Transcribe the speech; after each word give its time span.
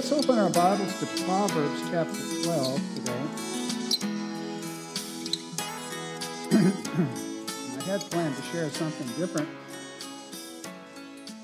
let's 0.00 0.12
open 0.12 0.38
our 0.38 0.48
Bibles 0.48 0.98
to 0.98 1.24
Proverbs 1.24 1.82
chapter 1.90 2.42
12 2.44 2.94
today. 2.94 3.22
I 7.78 7.82
had 7.84 8.00
planned 8.10 8.34
to 8.34 8.42
share 8.44 8.70
something 8.70 9.06
different, 9.18 9.46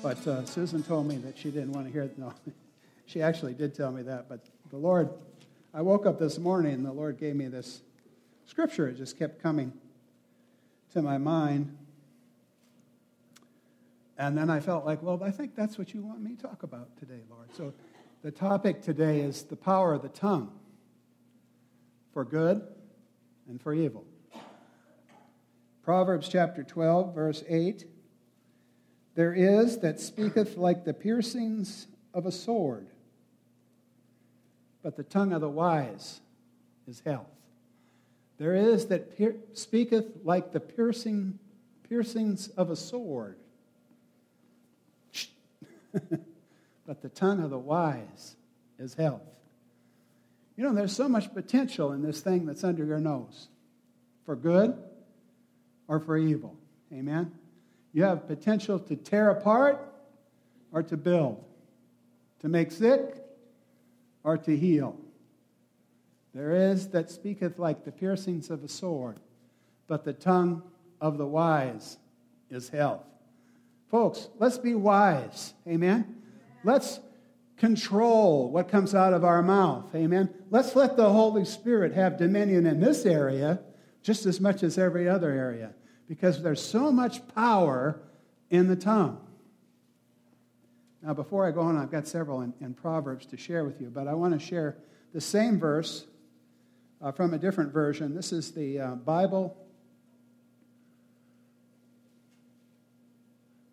but 0.01 0.25
uh, 0.25 0.43
Susan 0.45 0.81
told 0.81 1.07
me 1.07 1.17
that 1.17 1.37
she 1.37 1.51
didn't 1.51 1.71
want 1.71 1.85
to 1.85 1.93
hear 1.93 2.01
it. 2.01 2.17
No, 2.17 2.33
she 3.05 3.21
actually 3.21 3.53
did 3.53 3.75
tell 3.75 3.91
me 3.91 4.01
that, 4.01 4.27
but 4.27 4.43
the 4.71 4.77
Lord, 4.77 5.11
I 5.71 5.83
woke 5.83 6.07
up 6.07 6.17
this 6.17 6.39
morning 6.39 6.73
and 6.73 6.83
the 6.83 6.91
Lord 6.91 7.19
gave 7.19 7.35
me 7.35 7.49
this 7.49 7.81
scripture. 8.47 8.87
It 8.87 8.97
just 8.97 9.19
kept 9.19 9.39
coming 9.39 9.71
to 10.93 11.03
my 11.03 11.19
mind. 11.19 11.77
And 14.17 14.35
then 14.35 14.49
I 14.49 14.61
felt 14.61 14.83
like, 14.83 15.03
well, 15.03 15.21
I 15.23 15.29
think 15.29 15.55
that's 15.55 15.77
what 15.77 15.93
you 15.93 16.01
want 16.01 16.23
me 16.23 16.35
to 16.35 16.41
talk 16.41 16.63
about 16.63 16.97
today, 16.97 17.21
Lord. 17.29 17.55
So 17.55 17.71
the 18.27 18.31
topic 18.31 18.81
today 18.81 19.21
is 19.21 19.43
the 19.43 19.55
power 19.55 19.93
of 19.93 20.01
the 20.01 20.09
tongue 20.09 20.51
for 22.11 22.25
good 22.25 22.61
and 23.47 23.61
for 23.61 23.73
evil. 23.73 24.03
Proverbs 25.81 26.27
chapter 26.27 26.61
12, 26.61 27.15
verse 27.15 27.45
8 27.47 27.85
There 29.15 29.33
is 29.33 29.77
that 29.77 30.01
speaketh 30.01 30.57
like 30.57 30.83
the 30.83 30.93
piercings 30.93 31.87
of 32.13 32.25
a 32.25 32.31
sword, 32.33 32.87
but 34.83 34.97
the 34.97 35.03
tongue 35.03 35.31
of 35.31 35.39
the 35.39 35.47
wise 35.47 36.19
is 36.85 37.01
health. 37.05 37.31
There 38.39 38.55
is 38.55 38.87
that 38.87 39.17
pier- 39.17 39.37
speaketh 39.53 40.25
like 40.25 40.51
the 40.51 40.59
piercing, 40.59 41.39
piercings 41.87 42.49
of 42.49 42.71
a 42.71 42.75
sword. 42.75 43.37
but 46.87 47.01
the 47.01 47.09
tongue 47.09 47.43
of 47.43 47.49
the 47.49 47.59
wise 47.59 48.37
is 48.79 48.93
health. 48.93 49.21
You 50.55 50.63
know, 50.63 50.73
there's 50.73 50.95
so 50.95 51.07
much 51.07 51.31
potential 51.33 51.91
in 51.91 52.01
this 52.01 52.21
thing 52.21 52.45
that's 52.45 52.63
under 52.63 52.83
your 52.83 52.99
nose 52.99 53.49
for 54.25 54.35
good 54.35 54.75
or 55.87 55.99
for 55.99 56.17
evil. 56.17 56.55
Amen? 56.91 57.31
You 57.93 58.03
have 58.03 58.25
potential 58.27 58.79
to 58.79 58.95
tear 58.95 59.29
apart 59.29 59.93
or 60.71 60.81
to 60.83 60.97
build, 60.97 61.43
to 62.39 62.47
make 62.47 62.71
sick 62.71 63.17
or 64.23 64.37
to 64.37 64.57
heal. 64.57 64.97
There 66.33 66.71
is 66.71 66.89
that 66.89 67.11
speaketh 67.11 67.59
like 67.59 67.83
the 67.83 67.91
piercings 67.91 68.49
of 68.49 68.63
a 68.63 68.67
sword, 68.67 69.19
but 69.87 70.05
the 70.05 70.13
tongue 70.13 70.63
of 71.01 71.17
the 71.17 71.25
wise 71.25 71.97
is 72.49 72.69
health. 72.69 73.03
Folks, 73.89 74.29
let's 74.39 74.57
be 74.57 74.75
wise. 74.75 75.53
Amen? 75.67 76.16
Let's 76.67 76.99
control 77.55 78.51
what 78.51 78.67
comes 78.67 78.93
out 78.93 79.13
of 79.13 79.23
our 79.23 79.41
mouth. 79.41 79.85
Amen? 79.95 80.29
Let's 80.49 80.75
let 80.75 80.97
the 80.97 81.09
Holy 81.09 81.45
Spirit 81.45 81.93
have 81.93 82.17
dominion 82.17 82.65
in 82.65 82.81
this 82.81 83.05
area 83.05 83.61
just 84.03 84.25
as 84.25 84.41
much 84.41 84.63
as 84.63 84.77
every 84.77 85.07
other 85.07 85.31
area 85.31 85.73
because 86.09 86.43
there's 86.43 86.61
so 86.61 86.91
much 86.91 87.25
power 87.33 88.01
in 88.49 88.67
the 88.67 88.75
tongue. 88.75 89.17
Now, 91.01 91.13
before 91.13 91.47
I 91.47 91.51
go 91.51 91.61
on, 91.61 91.77
I've 91.77 91.89
got 91.89 92.05
several 92.05 92.41
in, 92.41 92.53
in 92.59 92.73
Proverbs 92.73 93.25
to 93.27 93.37
share 93.37 93.63
with 93.63 93.79
you, 93.79 93.89
but 93.89 94.09
I 94.09 94.13
want 94.13 94.37
to 94.37 94.45
share 94.45 94.75
the 95.13 95.21
same 95.21 95.57
verse 95.57 96.05
uh, 97.01 97.13
from 97.13 97.33
a 97.33 97.37
different 97.37 97.71
version. 97.71 98.13
This 98.13 98.33
is 98.33 98.51
the 98.51 98.81
uh, 98.81 98.95
Bible 98.95 99.55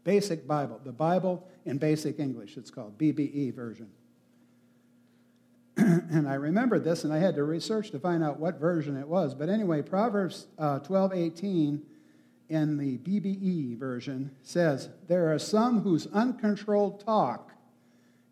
Basic 0.04 0.46
Bible, 0.46 0.80
the 0.84 0.92
Bible 0.92 1.48
in 1.64 1.78
Basic 1.78 2.18
English, 2.18 2.56
it's 2.56 2.70
called, 2.70 2.98
BBE 2.98 3.54
version. 3.54 3.88
and 5.76 6.28
I 6.28 6.34
remembered 6.34 6.84
this, 6.84 7.04
and 7.04 7.12
I 7.12 7.18
had 7.18 7.34
to 7.34 7.44
research 7.44 7.90
to 7.90 7.98
find 7.98 8.22
out 8.22 8.38
what 8.38 8.60
version 8.60 8.96
it 8.96 9.08
was. 9.08 9.34
But 9.34 9.48
anyway, 9.48 9.82
Proverbs 9.82 10.46
uh, 10.58 10.78
12 10.80 11.14
18 11.14 11.82
in 12.50 12.76
the 12.76 12.98
BBE 12.98 13.78
version 13.78 14.30
says, 14.42 14.90
There 15.08 15.32
are 15.32 15.38
some 15.38 15.80
whose 15.80 16.06
uncontrolled 16.08 17.04
talk 17.04 17.52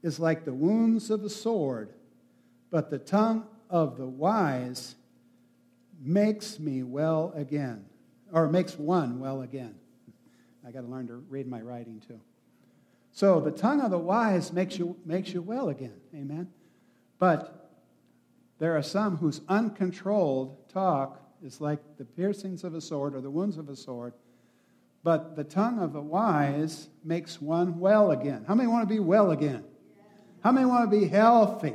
is 0.03 0.21
like 0.21 0.45
the 0.45 0.53
wounds 0.53 1.11
of 1.11 1.25
a 1.25 1.31
sword, 1.31 1.95
but 2.71 2.91
the 2.91 2.99
tongue 2.99 3.47
of 3.71 3.97
the 3.97 4.07
wise 4.07 4.95
makes 6.01 6.59
me 6.59 6.83
well 6.83 7.33
again, 7.35 7.87
or 8.33 8.49
makes 8.49 8.79
one 8.79 9.19
well 9.19 9.43
again. 9.43 9.75
I 10.67 10.71
got 10.71 10.83
to 10.83 10.87
learn 10.87 11.07
to 11.09 11.17
read 11.29 11.47
my 11.47 11.61
writing 11.61 12.03
too. 12.07 12.21
So 13.11 13.41
the 13.41 13.51
tongue 13.51 13.81
of 13.81 13.91
the 13.91 13.99
wise 13.99 14.53
makes 14.53 14.79
you, 14.79 14.97
makes 15.05 15.33
you 15.35 15.43
well 15.43 15.69
again. 15.69 16.01
Amen. 16.15 16.49
But 17.19 17.71
there 18.59 18.77
are 18.77 18.83
some 18.83 19.17
whose 19.19 19.41
uncontrolled 19.49 20.69
talk 20.69 21.21
is 21.45 21.61
like 21.61 21.81
the 21.99 22.05
piercings 22.05 22.65
of 22.65 22.75
a 22.75 22.81
sword 22.81 23.15
or 23.15 23.21
the 23.21 23.31
wounds 23.31 23.59
of 23.59 23.69
a 23.69 23.77
sword. 23.77 24.15
But 25.05 25.37
the 25.37 25.45
tongue 25.45 25.81
of 25.81 25.93
the 25.93 26.01
wise 26.01 26.89
makes 27.05 27.41
one 27.41 27.79
well 27.81 28.13
again. 28.13 28.45
How 28.47 28.55
many 28.55 28.69
want 28.69 28.89
to 28.89 28.95
be 28.95 29.01
well 29.01 29.33
again? 29.33 29.65
How 30.43 30.53
many 30.53 30.67
want 30.67 30.91
to 30.91 30.97
be 30.97 31.07
healthy? 31.07 31.75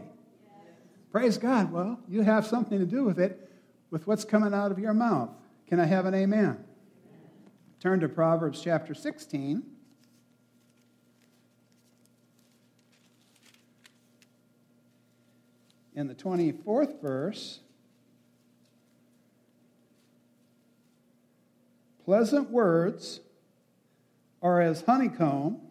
Praise 1.12 1.38
God. 1.38 1.72
Well, 1.72 2.00
you 2.08 2.22
have 2.22 2.46
something 2.46 2.80
to 2.80 2.86
do 2.86 3.04
with 3.04 3.20
it, 3.20 3.52
with 3.92 4.08
what's 4.08 4.24
coming 4.26 4.54
out 4.54 4.72
of 4.72 4.80
your 4.80 4.94
mouth. 4.94 5.30
Can 5.68 5.80
I 5.80 5.86
have 5.86 6.06
an 6.06 6.14
amen? 6.14 6.64
Turn 7.88 8.02
to 8.02 8.10
Proverbs 8.10 8.60
chapter 8.62 8.94
16. 8.94 9.64
In 15.96 16.08
the 16.10 16.14
24th 16.14 17.02
verse, 17.02 17.62
pleasant 22.04 22.50
words 22.50 23.22
are 24.42 24.60
as 24.60 24.82
honeycomb, 24.82 25.62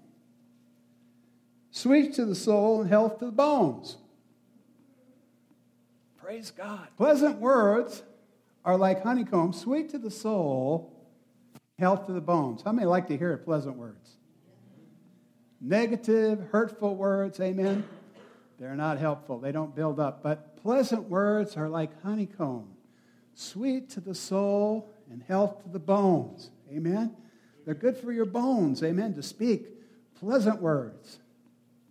sweet 1.71 2.15
to 2.15 2.25
the 2.25 2.35
soul 2.35 2.81
and 2.81 2.89
health 2.89 3.19
to 3.19 3.27
the 3.27 3.31
bones. 3.31 3.99
Praise 6.17 6.51
God. 6.51 6.89
Pleasant 6.97 7.41
words 7.41 8.05
are 8.65 8.79
like 8.79 9.03
honeycomb, 9.03 9.53
sweet 9.53 9.91
to 9.91 9.99
the 9.99 10.11
soul 10.11 10.96
health 11.79 12.07
to 12.07 12.13
the 12.13 12.21
bones. 12.21 12.63
How 12.63 12.73
many 12.73 12.87
like 12.87 13.09
to 13.09 13.17
hear 13.17 13.37
pleasant 13.37 13.77
words? 13.77 14.17
Negative, 15.61 16.41
hurtful 16.51 16.97
words, 16.97 17.41
amen? 17.41 17.87
They're 18.59 18.75
not 18.75 18.99
helpful. 18.99 19.39
They 19.39 19.53
don't 19.53 19.75
build 19.75 20.01
up. 20.01 20.23
But 20.23 20.63
pleasant 20.63 21.09
words 21.09 21.57
are 21.57 21.69
like 21.69 22.03
honeycomb, 22.03 22.69
sweet 23.35 23.91
to 23.91 24.01
the 24.01 24.15
soul 24.15 24.91
and 25.11 25.23
health 25.23 25.63
to 25.65 25.69
the 25.69 25.79
bones. 25.79 26.51
Amen? 26.71 27.15
They're 27.65 27.75
good 27.75 27.97
for 27.97 28.13
your 28.13 28.25
bones, 28.25 28.83
amen, 28.83 29.15
to 29.15 29.23
speak 29.23 29.67
pleasant 30.19 30.61
words. 30.61 31.19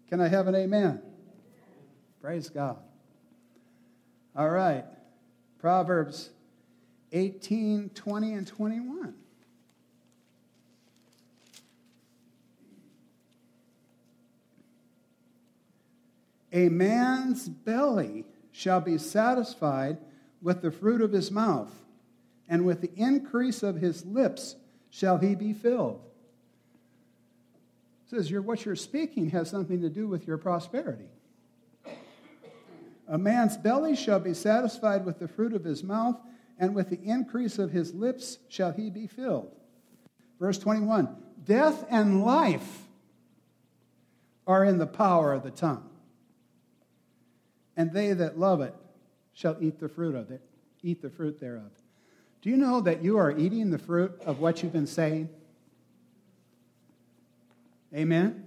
Can 0.09 0.21
I 0.21 0.27
have 0.27 0.47
an 0.47 0.55
amen? 0.55 1.01
Praise 2.21 2.49
God. 2.49 2.77
All 4.35 4.49
right. 4.49 4.85
Proverbs 5.59 6.29
18, 7.11 7.89
20, 7.89 8.33
and 8.33 8.47
21. 8.47 9.13
A 16.55 16.69
man's 16.69 17.49
belly 17.49 18.23
shall 18.53 18.79
be 18.79 18.97
satisfied 18.97 19.97
with 20.41 20.61
the 20.61 20.71
fruit 20.71 21.01
of 21.01 21.11
his 21.11 21.29
mouth, 21.29 21.69
and 22.47 22.65
with 22.65 22.79
the 22.79 22.91
increase 22.95 23.61
of 23.61 23.75
his 23.75 24.05
lips 24.05 24.55
shall 24.89 25.17
he 25.17 25.35
be 25.35 25.51
filled. 25.51 25.99
It 28.05 28.09
says 28.09 28.31
what 28.31 28.63
you're 28.63 28.77
speaking 28.77 29.31
has 29.31 29.49
something 29.49 29.81
to 29.81 29.89
do 29.89 30.07
with 30.07 30.25
your 30.25 30.37
prosperity. 30.37 31.09
A 33.09 33.17
man's 33.17 33.57
belly 33.57 33.97
shall 33.97 34.21
be 34.21 34.33
satisfied 34.33 35.05
with 35.05 35.19
the 35.19 35.27
fruit 35.27 35.51
of 35.51 35.65
his 35.65 35.83
mouth, 35.83 36.15
and 36.57 36.73
with 36.73 36.89
the 36.89 37.03
increase 37.03 37.59
of 37.59 37.71
his 37.71 37.93
lips 37.93 38.37
shall 38.47 38.71
he 38.71 38.89
be 38.89 39.07
filled. 39.07 39.53
Verse 40.39 40.57
21 40.57 41.17
Death 41.43 41.85
and 41.89 42.23
life 42.23 42.83
are 44.47 44.63
in 44.63 44.77
the 44.77 44.87
power 44.87 45.33
of 45.33 45.43
the 45.43 45.51
tongue 45.51 45.89
and 47.77 47.91
they 47.91 48.13
that 48.13 48.39
love 48.39 48.61
it 48.61 48.73
shall 49.33 49.57
eat 49.59 49.79
the 49.79 49.89
fruit 49.89 50.15
of 50.15 50.31
it, 50.31 50.41
eat 50.81 51.01
the 51.01 51.09
fruit 51.09 51.39
thereof. 51.39 51.71
Do 52.41 52.49
you 52.49 52.57
know 52.57 52.81
that 52.81 53.03
you 53.03 53.17
are 53.17 53.35
eating 53.35 53.71
the 53.71 53.77
fruit 53.77 54.13
of 54.25 54.39
what 54.39 54.61
you've 54.61 54.73
been 54.73 54.87
saying? 54.87 55.29
Amen. 57.93 58.45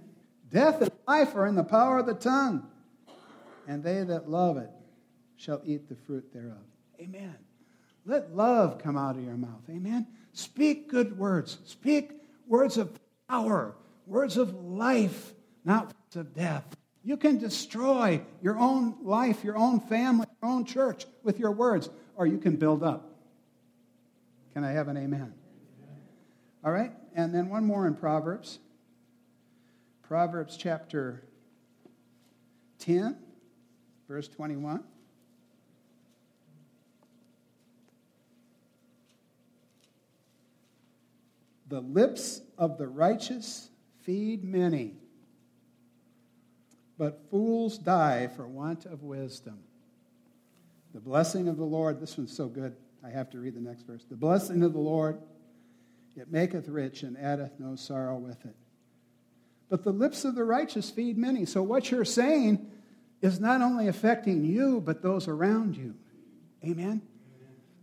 Death 0.49 0.81
and 0.81 0.91
life 1.07 1.35
are 1.35 1.45
in 1.45 1.55
the 1.55 1.63
power 1.63 1.99
of 1.99 2.05
the 2.05 2.13
tongue, 2.13 2.67
and 3.67 3.83
they 3.83 4.03
that 4.03 4.29
love 4.29 4.57
it 4.57 4.69
shall 5.35 5.61
eat 5.63 5.89
the 5.89 5.95
fruit 5.95 6.31
thereof. 6.33 6.57
Amen. 6.99 7.35
Let 8.05 8.35
love 8.35 8.79
come 8.79 8.97
out 8.97 9.15
of 9.15 9.23
your 9.23 9.37
mouth. 9.37 9.61
Amen. 9.69 10.07
Speak 10.33 10.89
good 10.89 11.17
words. 11.17 11.59
Speak 11.65 12.11
words 12.47 12.77
of 12.77 12.99
power, 13.27 13.75
words 14.05 14.37
of 14.37 14.53
life, 14.55 15.33
not 15.63 15.85
words 15.85 16.15
of 16.15 16.33
death. 16.33 16.65
You 17.09 17.17
can 17.17 17.39
destroy 17.39 18.21
your 18.39 18.59
own 18.59 18.97
life, 19.01 19.43
your 19.43 19.57
own 19.57 19.79
family, 19.79 20.27
your 20.43 20.51
own 20.51 20.63
church 20.63 21.07
with 21.23 21.39
your 21.39 21.51
words, 21.51 21.89
or 22.15 22.27
you 22.27 22.37
can 22.37 22.55
build 22.55 22.83
up. 22.83 23.09
Can 24.53 24.63
I 24.63 24.73
have 24.73 24.89
an 24.89 24.95
amen? 24.95 25.33
All 26.63 26.71
right, 26.71 26.91
and 27.15 27.33
then 27.33 27.49
one 27.49 27.65
more 27.65 27.87
in 27.87 27.95
Proverbs. 27.95 28.59
Proverbs 30.03 30.55
chapter 30.55 31.23
10, 32.77 33.17
verse 34.07 34.27
21. 34.27 34.83
The 41.69 41.81
lips 41.81 42.41
of 42.55 42.77
the 42.77 42.87
righteous 42.87 43.67
feed 44.03 44.43
many, 44.43 44.93
but 46.99 47.21
fools 47.31 47.77
die 47.77 48.27
for 48.27 48.45
want 48.45 48.85
of 48.85 49.01
wisdom. 49.01 49.57
The 50.93 50.99
blessing 50.99 51.47
of 51.47 51.55
the 51.55 51.63
Lord, 51.63 52.01
this 52.01 52.17
one's 52.17 52.35
so 52.35 52.47
good, 52.47 52.75
I 53.03 53.09
have 53.09 53.29
to 53.31 53.39
read 53.39 53.55
the 53.55 53.61
next 53.61 53.83
verse. 53.83 54.03
The 54.09 54.17
blessing 54.17 54.63
of 54.63 54.73
the 54.73 54.79
Lord, 54.79 55.17
it 56.17 56.29
maketh 56.29 56.67
rich 56.67 57.03
and 57.03 57.17
addeth 57.17 57.53
no 57.57 57.77
sorrow 57.77 58.17
with 58.17 58.45
it. 58.45 58.55
But 59.69 59.83
the 59.83 59.93
lips 59.93 60.25
of 60.25 60.35
the 60.35 60.43
righteous 60.43 60.89
feed 60.89 61.17
many. 61.17 61.45
So 61.45 61.63
what 61.63 61.89
you're 61.89 62.03
saying 62.03 62.69
is 63.21 63.39
not 63.39 63.61
only 63.61 63.87
affecting 63.87 64.43
you, 64.43 64.81
but 64.81 65.01
those 65.01 65.29
around 65.29 65.77
you. 65.77 65.95
Amen? 66.65 67.01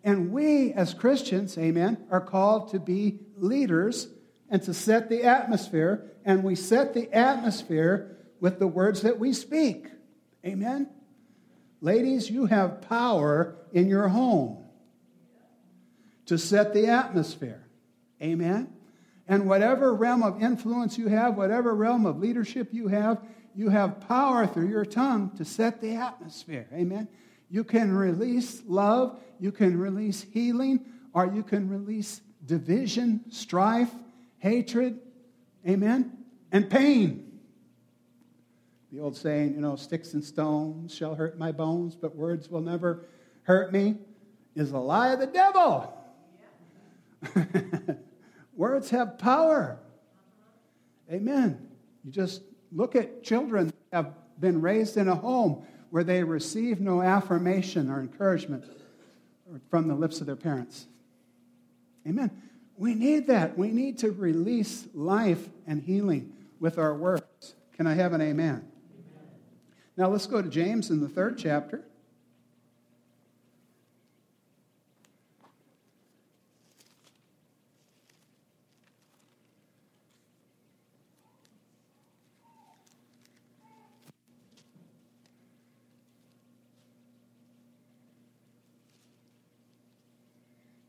And 0.04 0.30
we, 0.30 0.74
as 0.74 0.92
Christians, 0.92 1.56
amen, 1.56 2.06
are 2.10 2.20
called 2.20 2.72
to 2.72 2.78
be 2.78 3.20
leaders 3.38 4.08
and 4.50 4.62
to 4.64 4.74
set 4.74 5.08
the 5.08 5.22
atmosphere. 5.24 6.04
And 6.24 6.44
we 6.44 6.54
set 6.54 6.92
the 6.92 7.10
atmosphere 7.14 8.15
with 8.40 8.58
the 8.58 8.66
words 8.66 9.02
that 9.02 9.18
we 9.18 9.32
speak. 9.32 9.86
Amen? 10.44 10.88
Ladies, 11.80 12.30
you 12.30 12.46
have 12.46 12.82
power 12.82 13.56
in 13.72 13.88
your 13.88 14.08
home 14.08 14.64
to 16.26 16.38
set 16.38 16.74
the 16.74 16.86
atmosphere. 16.86 17.66
Amen? 18.22 18.72
And 19.28 19.48
whatever 19.48 19.94
realm 19.94 20.22
of 20.22 20.42
influence 20.42 20.96
you 20.96 21.08
have, 21.08 21.36
whatever 21.36 21.74
realm 21.74 22.06
of 22.06 22.18
leadership 22.18 22.68
you 22.72 22.88
have, 22.88 23.20
you 23.54 23.70
have 23.70 24.00
power 24.00 24.46
through 24.46 24.68
your 24.68 24.84
tongue 24.84 25.30
to 25.36 25.44
set 25.44 25.80
the 25.80 25.94
atmosphere. 25.94 26.68
Amen? 26.72 27.08
You 27.48 27.64
can 27.64 27.92
release 27.92 28.62
love, 28.66 29.18
you 29.38 29.52
can 29.52 29.78
release 29.78 30.22
healing, 30.22 30.84
or 31.12 31.26
you 31.26 31.42
can 31.42 31.68
release 31.68 32.20
division, 32.44 33.24
strife, 33.30 33.90
hatred, 34.38 35.00
amen, 35.66 36.12
and 36.52 36.70
pain. 36.70 37.25
The 38.96 39.02
old 39.02 39.14
saying, 39.14 39.52
you 39.52 39.60
know, 39.60 39.76
sticks 39.76 40.14
and 40.14 40.24
stones 40.24 40.94
shall 40.94 41.14
hurt 41.14 41.38
my 41.38 41.52
bones, 41.52 41.94
but 41.94 42.16
words 42.16 42.48
will 42.48 42.62
never 42.62 43.04
hurt 43.42 43.70
me, 43.70 43.96
is 44.54 44.70
a 44.70 44.78
lie 44.78 45.08
of 45.08 45.20
the 45.20 45.26
devil. 45.26 45.92
words 48.56 48.88
have 48.88 49.18
power. 49.18 49.78
Amen. 51.12 51.68
You 52.06 52.10
just 52.10 52.40
look 52.72 52.96
at 52.96 53.22
children 53.22 53.66
that 53.66 53.74
have 53.92 54.14
been 54.40 54.62
raised 54.62 54.96
in 54.96 55.08
a 55.08 55.14
home 55.14 55.66
where 55.90 56.02
they 56.02 56.24
receive 56.24 56.80
no 56.80 57.02
affirmation 57.02 57.90
or 57.90 58.00
encouragement 58.00 58.64
from 59.68 59.88
the 59.88 59.94
lips 59.94 60.22
of 60.22 60.26
their 60.26 60.36
parents. 60.36 60.86
Amen. 62.08 62.30
We 62.78 62.94
need 62.94 63.26
that. 63.26 63.58
We 63.58 63.68
need 63.68 63.98
to 63.98 64.10
release 64.10 64.88
life 64.94 65.50
and 65.66 65.82
healing 65.82 66.32
with 66.60 66.78
our 66.78 66.94
words. 66.94 67.56
Can 67.74 67.86
I 67.86 67.92
have 67.92 68.14
an 68.14 68.22
amen? 68.22 68.66
Now 69.98 70.08
let's 70.08 70.26
go 70.26 70.42
to 70.42 70.48
James 70.48 70.90
in 70.90 71.00
the 71.00 71.08
third 71.08 71.38
chapter. 71.38 71.82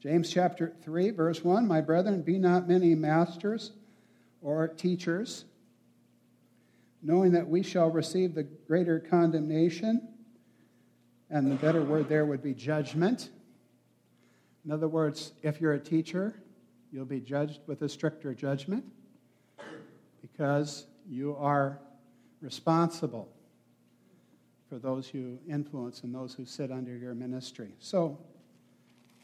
James 0.02 0.30
chapter 0.30 0.74
3, 0.84 1.10
verse 1.12 1.44
1 1.44 1.68
My 1.68 1.82
brethren, 1.82 2.22
be 2.22 2.38
not 2.38 2.68
many 2.68 2.94
masters 2.94 3.72
or 4.42 4.68
teachers, 4.68 5.46
knowing 7.08 7.32
that 7.32 7.48
we 7.48 7.64
shall 7.64 7.90
receive 7.90 8.36
the 8.36 8.44
greater 8.44 9.00
condemnation. 9.00 10.06
And 11.30 11.50
the 11.50 11.56
better 11.56 11.82
word 11.82 12.10
there 12.10 12.26
would 12.26 12.44
be 12.44 12.54
judgment. 12.54 13.30
In 14.66 14.72
other 14.72 14.90
words, 14.90 15.32
if 15.42 15.62
you're 15.62 15.74
a 15.74 15.80
teacher, 15.80 16.36
you'll 16.92 17.06
be 17.06 17.22
judged 17.22 17.62
with 17.66 17.82
a 17.82 17.88
stricter 17.88 18.34
judgment 18.34 18.84
because 20.22 20.86
you 21.08 21.34
are 21.40 21.80
responsible 22.42 23.30
for 24.68 24.78
those 24.78 25.14
you 25.14 25.40
influence 25.50 26.04
and 26.04 26.14
those 26.14 26.34
who 26.34 26.46
sit 26.46 26.72
under 26.72 26.96
your 26.96 27.16
ministry. 27.16 27.72
So, 27.80 28.20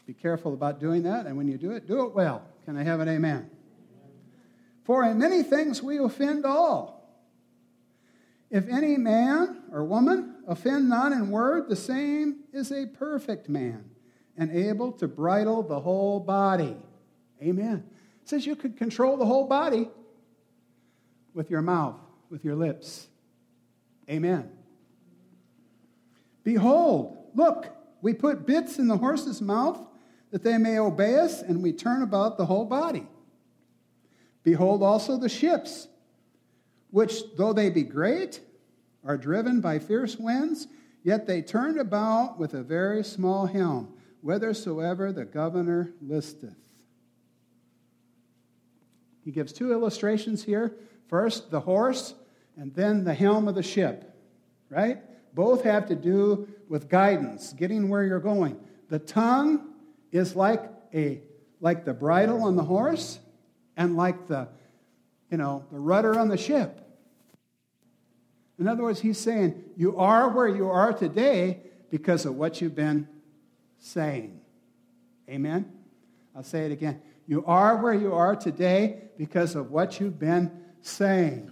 be 0.06 0.14
careful 0.14 0.54
about 0.54 0.80
doing 0.80 1.02
that, 1.02 1.26
and 1.26 1.36
when 1.36 1.48
you 1.48 1.58
do 1.58 1.72
it, 1.72 1.86
do 1.86 2.06
it 2.06 2.14
well. 2.14 2.42
Can 2.64 2.78
I 2.78 2.82
have 2.82 3.00
an 3.00 3.08
amen? 3.08 3.50
For 4.84 5.04
in 5.04 5.18
many 5.18 5.42
things 5.42 5.82
we 5.82 5.98
offend 5.98 6.46
all. 6.46 6.93
If 8.54 8.68
any 8.68 8.96
man 8.96 9.64
or 9.72 9.82
woman 9.82 10.36
offend 10.46 10.88
not 10.88 11.10
in 11.10 11.28
word, 11.30 11.68
the 11.68 11.74
same 11.74 12.44
is 12.52 12.70
a 12.70 12.86
perfect 12.86 13.48
man 13.48 13.84
and 14.36 14.48
able 14.52 14.92
to 14.92 15.08
bridle 15.08 15.64
the 15.64 15.80
whole 15.80 16.20
body. 16.20 16.76
Amen. 17.42 17.82
It 18.22 18.28
says 18.28 18.46
you 18.46 18.54
could 18.54 18.76
control 18.76 19.16
the 19.16 19.26
whole 19.26 19.48
body 19.48 19.88
with 21.34 21.50
your 21.50 21.62
mouth, 21.62 21.96
with 22.30 22.44
your 22.44 22.54
lips. 22.54 23.08
Amen. 24.08 24.48
Behold, 26.44 27.16
look, 27.34 27.66
we 28.02 28.14
put 28.14 28.46
bits 28.46 28.78
in 28.78 28.86
the 28.86 28.98
horse's 28.98 29.42
mouth 29.42 29.84
that 30.30 30.44
they 30.44 30.58
may 30.58 30.78
obey 30.78 31.16
us, 31.18 31.42
and 31.42 31.60
we 31.60 31.72
turn 31.72 32.02
about 32.02 32.38
the 32.38 32.46
whole 32.46 32.66
body. 32.66 33.08
Behold 34.44 34.80
also 34.80 35.16
the 35.16 35.28
ships, 35.28 35.88
which, 36.90 37.22
though 37.36 37.52
they 37.52 37.70
be 37.70 37.82
great, 37.82 38.40
are 39.04 39.18
driven 39.18 39.60
by 39.60 39.78
fierce 39.78 40.16
winds, 40.16 40.66
yet 41.02 41.26
they 41.26 41.42
turn 41.42 41.78
about 41.78 42.38
with 42.38 42.54
a 42.54 42.62
very 42.62 43.04
small 43.04 43.46
helm, 43.46 43.92
whithersoever 44.22 45.12
the 45.12 45.24
governor 45.24 45.92
listeth. 46.00 46.56
He 49.24 49.30
gives 49.30 49.52
two 49.52 49.72
illustrations 49.72 50.44
here. 50.44 50.74
First, 51.08 51.50
the 51.50 51.60
horse, 51.60 52.14
and 52.56 52.74
then 52.74 53.04
the 53.04 53.14
helm 53.14 53.48
of 53.48 53.54
the 53.54 53.62
ship, 53.62 54.14
right? 54.68 54.98
Both 55.34 55.64
have 55.64 55.86
to 55.88 55.94
do 55.94 56.48
with 56.68 56.88
guidance, 56.88 57.52
getting 57.52 57.88
where 57.88 58.04
you're 58.04 58.20
going. 58.20 58.58
The 58.88 58.98
tongue 58.98 59.74
is 60.12 60.36
like 60.36 60.70
a 60.92 61.20
like 61.60 61.84
the 61.84 61.94
bridle 61.94 62.44
on 62.44 62.56
the 62.56 62.62
horse 62.62 63.18
and 63.76 63.96
like 63.96 64.28
the 64.28 64.48
you 65.30 65.38
know 65.38 65.64
the 65.72 65.78
rudder 65.78 66.18
on 66.18 66.28
the 66.28 66.36
ship 66.36 66.83
in 68.64 68.68
other 68.68 68.82
words 68.82 69.00
he's 69.00 69.18
saying 69.18 69.62
you 69.76 69.96
are 69.98 70.30
where 70.30 70.48
you 70.48 70.70
are 70.70 70.92
today 70.92 71.60
because 71.90 72.24
of 72.24 72.34
what 72.34 72.60
you've 72.60 72.74
been 72.74 73.06
saying 73.78 74.40
amen 75.28 75.70
i'll 76.34 76.42
say 76.42 76.64
it 76.64 76.72
again 76.72 77.00
you 77.26 77.44
are 77.44 77.76
where 77.76 77.92
you 77.92 78.14
are 78.14 78.34
today 78.34 79.02
because 79.18 79.54
of 79.54 79.70
what 79.70 80.00
you've 80.00 80.18
been 80.18 80.50
saying 80.80 81.50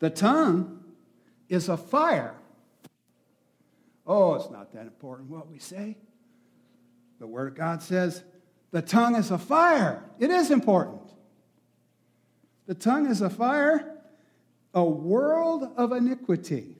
the 0.00 0.10
tongue 0.10 0.82
is 1.48 1.68
a 1.68 1.76
fire 1.76 2.34
Oh, 4.08 4.34
it's 4.36 4.50
not 4.50 4.72
that 4.72 4.86
important 4.86 5.28
what 5.28 5.50
we 5.50 5.58
say. 5.58 5.98
The 7.20 7.26
Word 7.26 7.48
of 7.48 7.54
God 7.54 7.82
says 7.82 8.24
the 8.70 8.80
tongue 8.80 9.16
is 9.16 9.30
a 9.30 9.36
fire. 9.36 10.02
It 10.18 10.30
is 10.30 10.50
important. 10.50 11.07
The 12.68 12.74
tongue 12.74 13.06
is 13.06 13.22
a 13.22 13.30
fire, 13.30 13.96
a 14.74 14.84
world 14.84 15.70
of 15.78 15.90
iniquity. 15.92 16.76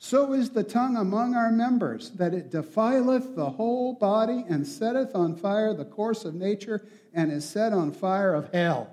So 0.00 0.32
is 0.32 0.50
the 0.50 0.64
tongue 0.64 0.96
among 0.96 1.36
our 1.36 1.52
members, 1.52 2.10
that 2.10 2.34
it 2.34 2.50
defileth 2.50 3.36
the 3.36 3.48
whole 3.48 3.94
body 3.94 4.44
and 4.48 4.66
setteth 4.66 5.14
on 5.14 5.36
fire 5.36 5.72
the 5.72 5.84
course 5.84 6.24
of 6.24 6.34
nature 6.34 6.84
and 7.14 7.30
is 7.30 7.48
set 7.48 7.72
on 7.72 7.92
fire 7.92 8.34
of 8.34 8.52
hell. 8.52 8.90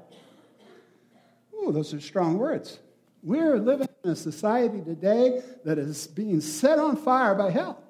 Oh, 1.55 1.71
those 1.71 1.91
are 1.91 1.99
strong 1.99 2.37
words. 2.37 2.77
We're 3.23 3.57
living 3.57 3.89
in 4.03 4.11
a 4.11 4.15
society 4.15 4.79
today 4.79 5.41
that 5.65 5.79
is 5.79 6.05
being 6.05 6.39
set 6.39 6.77
on 6.77 6.97
fire 6.97 7.33
by 7.33 7.49
hell. 7.49 7.81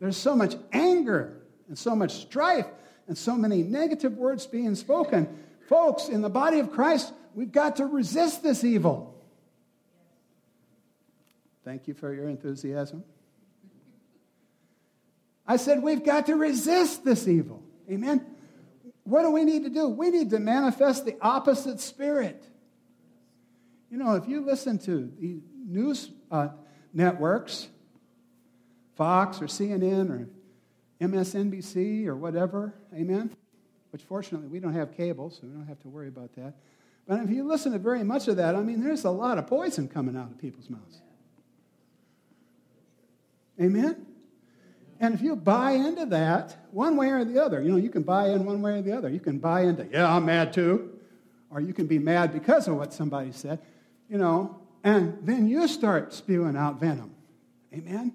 There's 0.00 0.16
so 0.16 0.34
much 0.34 0.56
anger 0.72 1.42
and 1.68 1.76
so 1.76 1.94
much 1.94 2.12
strife 2.22 2.68
and 3.06 3.18
so 3.18 3.34
many 3.34 3.62
negative 3.62 4.16
words 4.16 4.46
being 4.46 4.74
spoken. 4.74 5.28
Folks, 5.70 6.08
in 6.08 6.20
the 6.20 6.28
body 6.28 6.58
of 6.58 6.72
Christ, 6.72 7.12
we've 7.32 7.52
got 7.52 7.76
to 7.76 7.86
resist 7.86 8.42
this 8.42 8.64
evil. 8.64 9.14
Thank 11.64 11.86
you 11.86 11.94
for 11.94 12.12
your 12.12 12.28
enthusiasm. 12.28 13.04
I 15.46 15.58
said, 15.58 15.80
we've 15.80 16.04
got 16.04 16.26
to 16.26 16.34
resist 16.34 17.04
this 17.04 17.28
evil. 17.28 17.62
Amen. 17.88 18.26
What 19.04 19.22
do 19.22 19.30
we 19.30 19.44
need 19.44 19.62
to 19.62 19.70
do? 19.70 19.88
We 19.88 20.10
need 20.10 20.30
to 20.30 20.40
manifest 20.40 21.04
the 21.04 21.16
opposite 21.20 21.78
spirit. 21.78 22.44
You 23.92 23.98
know, 23.98 24.16
if 24.16 24.28
you 24.28 24.44
listen 24.44 24.76
to 24.80 25.12
the 25.20 25.38
news 25.68 26.10
uh, 26.32 26.48
networks, 26.92 27.68
Fox 28.96 29.40
or 29.40 29.46
CNN 29.46 30.10
or 30.10 30.28
MSNBC 31.00 32.06
or 32.06 32.16
whatever, 32.16 32.74
amen, 32.92 33.30
which 33.90 34.02
fortunately 34.02 34.48
we 34.48 34.60
don't 34.60 34.72
have 34.72 34.96
cable, 34.96 35.30
so 35.30 35.40
we 35.42 35.50
don't 35.50 35.66
have 35.66 35.80
to 35.80 35.88
worry 35.88 36.08
about 36.08 36.34
that. 36.36 36.54
But 37.06 37.22
if 37.22 37.30
you 37.30 37.44
listen 37.44 37.72
to 37.72 37.78
very 37.78 38.04
much 38.04 38.28
of 38.28 38.36
that, 38.36 38.54
I 38.54 38.62
mean, 38.62 38.82
there's 38.82 39.04
a 39.04 39.10
lot 39.10 39.38
of 39.38 39.46
poison 39.46 39.88
coming 39.88 40.16
out 40.16 40.30
of 40.30 40.38
people's 40.38 40.70
mouths. 40.70 41.00
Amen? 43.60 44.06
And 45.00 45.14
if 45.14 45.22
you 45.22 45.34
buy 45.34 45.72
into 45.72 46.06
that, 46.06 46.56
one 46.70 46.96
way 46.96 47.10
or 47.10 47.24
the 47.24 47.42
other, 47.42 47.62
you 47.62 47.70
know, 47.70 47.78
you 47.78 47.90
can 47.90 48.02
buy 48.02 48.28
in 48.28 48.44
one 48.44 48.62
way 48.62 48.78
or 48.78 48.82
the 48.82 48.92
other. 48.92 49.08
You 49.08 49.20
can 49.20 49.38
buy 49.38 49.62
into, 49.62 49.88
yeah, 49.90 50.14
I'm 50.14 50.26
mad 50.26 50.52
too. 50.52 50.98
Or 51.50 51.60
you 51.60 51.72
can 51.72 51.86
be 51.86 51.98
mad 51.98 52.32
because 52.32 52.68
of 52.68 52.76
what 52.76 52.92
somebody 52.92 53.32
said, 53.32 53.58
you 54.08 54.18
know, 54.18 54.60
and 54.84 55.18
then 55.22 55.48
you 55.48 55.66
start 55.68 56.12
spewing 56.12 56.56
out 56.56 56.78
venom. 56.78 57.14
Amen? 57.72 58.14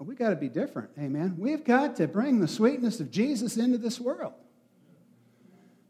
we 0.00 0.14
got 0.14 0.30
to 0.30 0.36
be 0.36 0.48
different. 0.48 0.90
Amen? 0.98 1.36
We've 1.38 1.64
got 1.64 1.96
to 1.96 2.08
bring 2.08 2.40
the 2.40 2.48
sweetness 2.48 3.00
of 3.00 3.10
Jesus 3.10 3.56
into 3.56 3.78
this 3.78 4.00
world. 4.00 4.32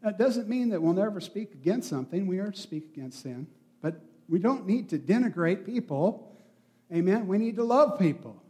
That 0.09 0.17
doesn't 0.17 0.49
mean 0.49 0.71
that 0.71 0.81
we'll 0.81 0.95
never 0.95 1.21
speak 1.21 1.53
against 1.53 1.91
something. 1.91 2.27
We 2.27 2.39
are 2.39 2.51
to 2.51 2.59
speak 2.59 2.87
against 2.97 3.21
sin. 3.25 3.47
But 3.83 4.01
we 4.27 4.39
don't 4.39 4.67
need 4.67 4.89
to 4.89 4.99
denigrate 4.99 5.67
people. 5.67 6.35
Amen? 6.91 7.27
We 7.29 7.37
need 7.37 7.57
to 7.57 7.63
love 7.63 7.99
people. 7.99 8.43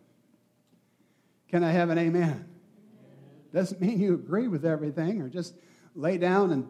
Can 1.49 1.65
I 1.65 1.73
have 1.73 1.91
an 1.91 1.99
amen? 1.99 2.49
Doesn't 3.53 3.81
mean 3.81 3.99
you 3.99 4.15
agree 4.15 4.47
with 4.47 4.65
everything 4.65 5.21
or 5.21 5.29
just 5.29 5.53
lay 5.97 6.17
down 6.17 6.53
and, 6.53 6.69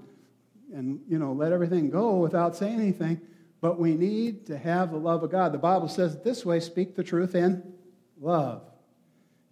and 0.72 1.00
you 1.06 1.18
know, 1.18 1.34
let 1.34 1.52
everything 1.52 1.90
go 1.90 2.16
without 2.16 2.56
saying 2.56 2.80
anything. 2.80 3.20
But 3.60 3.78
we 3.78 3.94
need 3.94 4.46
to 4.46 4.56
have 4.56 4.90
the 4.90 4.96
love 4.96 5.22
of 5.22 5.30
God. 5.30 5.52
The 5.52 5.58
Bible 5.58 5.88
says 5.88 6.14
it 6.14 6.24
this 6.24 6.46
way 6.46 6.60
speak 6.60 6.96
the 6.96 7.04
truth 7.04 7.34
in 7.34 7.74
love. 8.18 8.62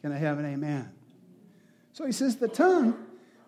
Can 0.00 0.12
I 0.12 0.16
have 0.16 0.38
an 0.38 0.46
amen? 0.46 0.90
So 1.92 2.06
he 2.06 2.12
says 2.12 2.36
the 2.36 2.48
tongue 2.48 3.05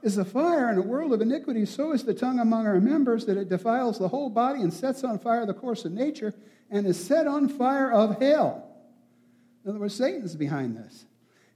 is 0.08 0.16
a 0.16 0.24
fire 0.24 0.70
in 0.70 0.78
a 0.78 0.82
world 0.82 1.12
of 1.12 1.20
iniquity. 1.20 1.66
So 1.66 1.92
is 1.92 2.02
the 2.02 2.14
tongue 2.14 2.40
among 2.40 2.66
our 2.66 2.80
members 2.80 3.26
that 3.26 3.36
it 3.36 3.50
defiles 3.50 3.98
the 3.98 4.08
whole 4.08 4.30
body 4.30 4.62
and 4.62 4.72
sets 4.72 5.04
on 5.04 5.18
fire 5.18 5.44
the 5.44 5.52
course 5.52 5.84
of 5.84 5.92
nature 5.92 6.32
and 6.70 6.86
is 6.86 6.98
set 7.02 7.26
on 7.26 7.48
fire 7.48 7.92
of 7.92 8.18
hell. 8.18 8.66
In 9.64 9.70
other 9.70 9.80
words, 9.80 9.94
Satan's 9.94 10.34
behind 10.34 10.78
this. 10.78 11.04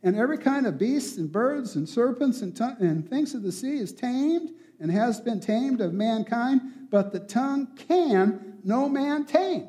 And 0.02 0.16
every 0.16 0.36
kind 0.36 0.66
of 0.66 0.78
beasts 0.78 1.16
and 1.16 1.32
birds 1.32 1.76
and 1.76 1.88
serpents 1.88 2.42
and, 2.42 2.58
and 2.78 3.08
things 3.08 3.34
of 3.34 3.42
the 3.42 3.52
sea 3.52 3.78
is 3.78 3.92
tamed 3.92 4.50
and 4.80 4.90
has 4.90 5.18
been 5.18 5.40
tamed 5.40 5.80
of 5.80 5.94
mankind, 5.94 6.60
but 6.90 7.10
the 7.10 7.20
tongue 7.20 7.68
can 7.88 8.58
no 8.64 8.86
man 8.86 9.24
tame. 9.24 9.68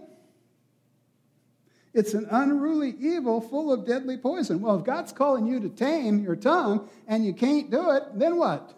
It's 1.94 2.16
an 2.16 2.28
unruly 2.32 2.96
evil 3.00 3.40
full 3.40 3.72
of 3.72 3.86
deadly 3.86 4.18
poison. 4.18 4.62
Well, 4.62 4.80
if 4.80 4.84
God's 4.84 5.12
calling 5.12 5.46
you 5.46 5.60
to 5.60 5.70
tame 5.70 6.24
your 6.24 6.36
tongue 6.36 6.90
and 7.08 7.24
you 7.24 7.34
can't 7.34 7.70
do 7.70 7.92
it, 7.92 8.04
then 8.16 8.38
what? 8.38 8.74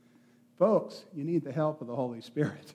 Folks, 0.58 1.04
you 1.12 1.24
need 1.24 1.42
the 1.42 1.52
help 1.52 1.80
of 1.80 1.88
the 1.88 1.96
Holy 1.96 2.20
Spirit. 2.20 2.72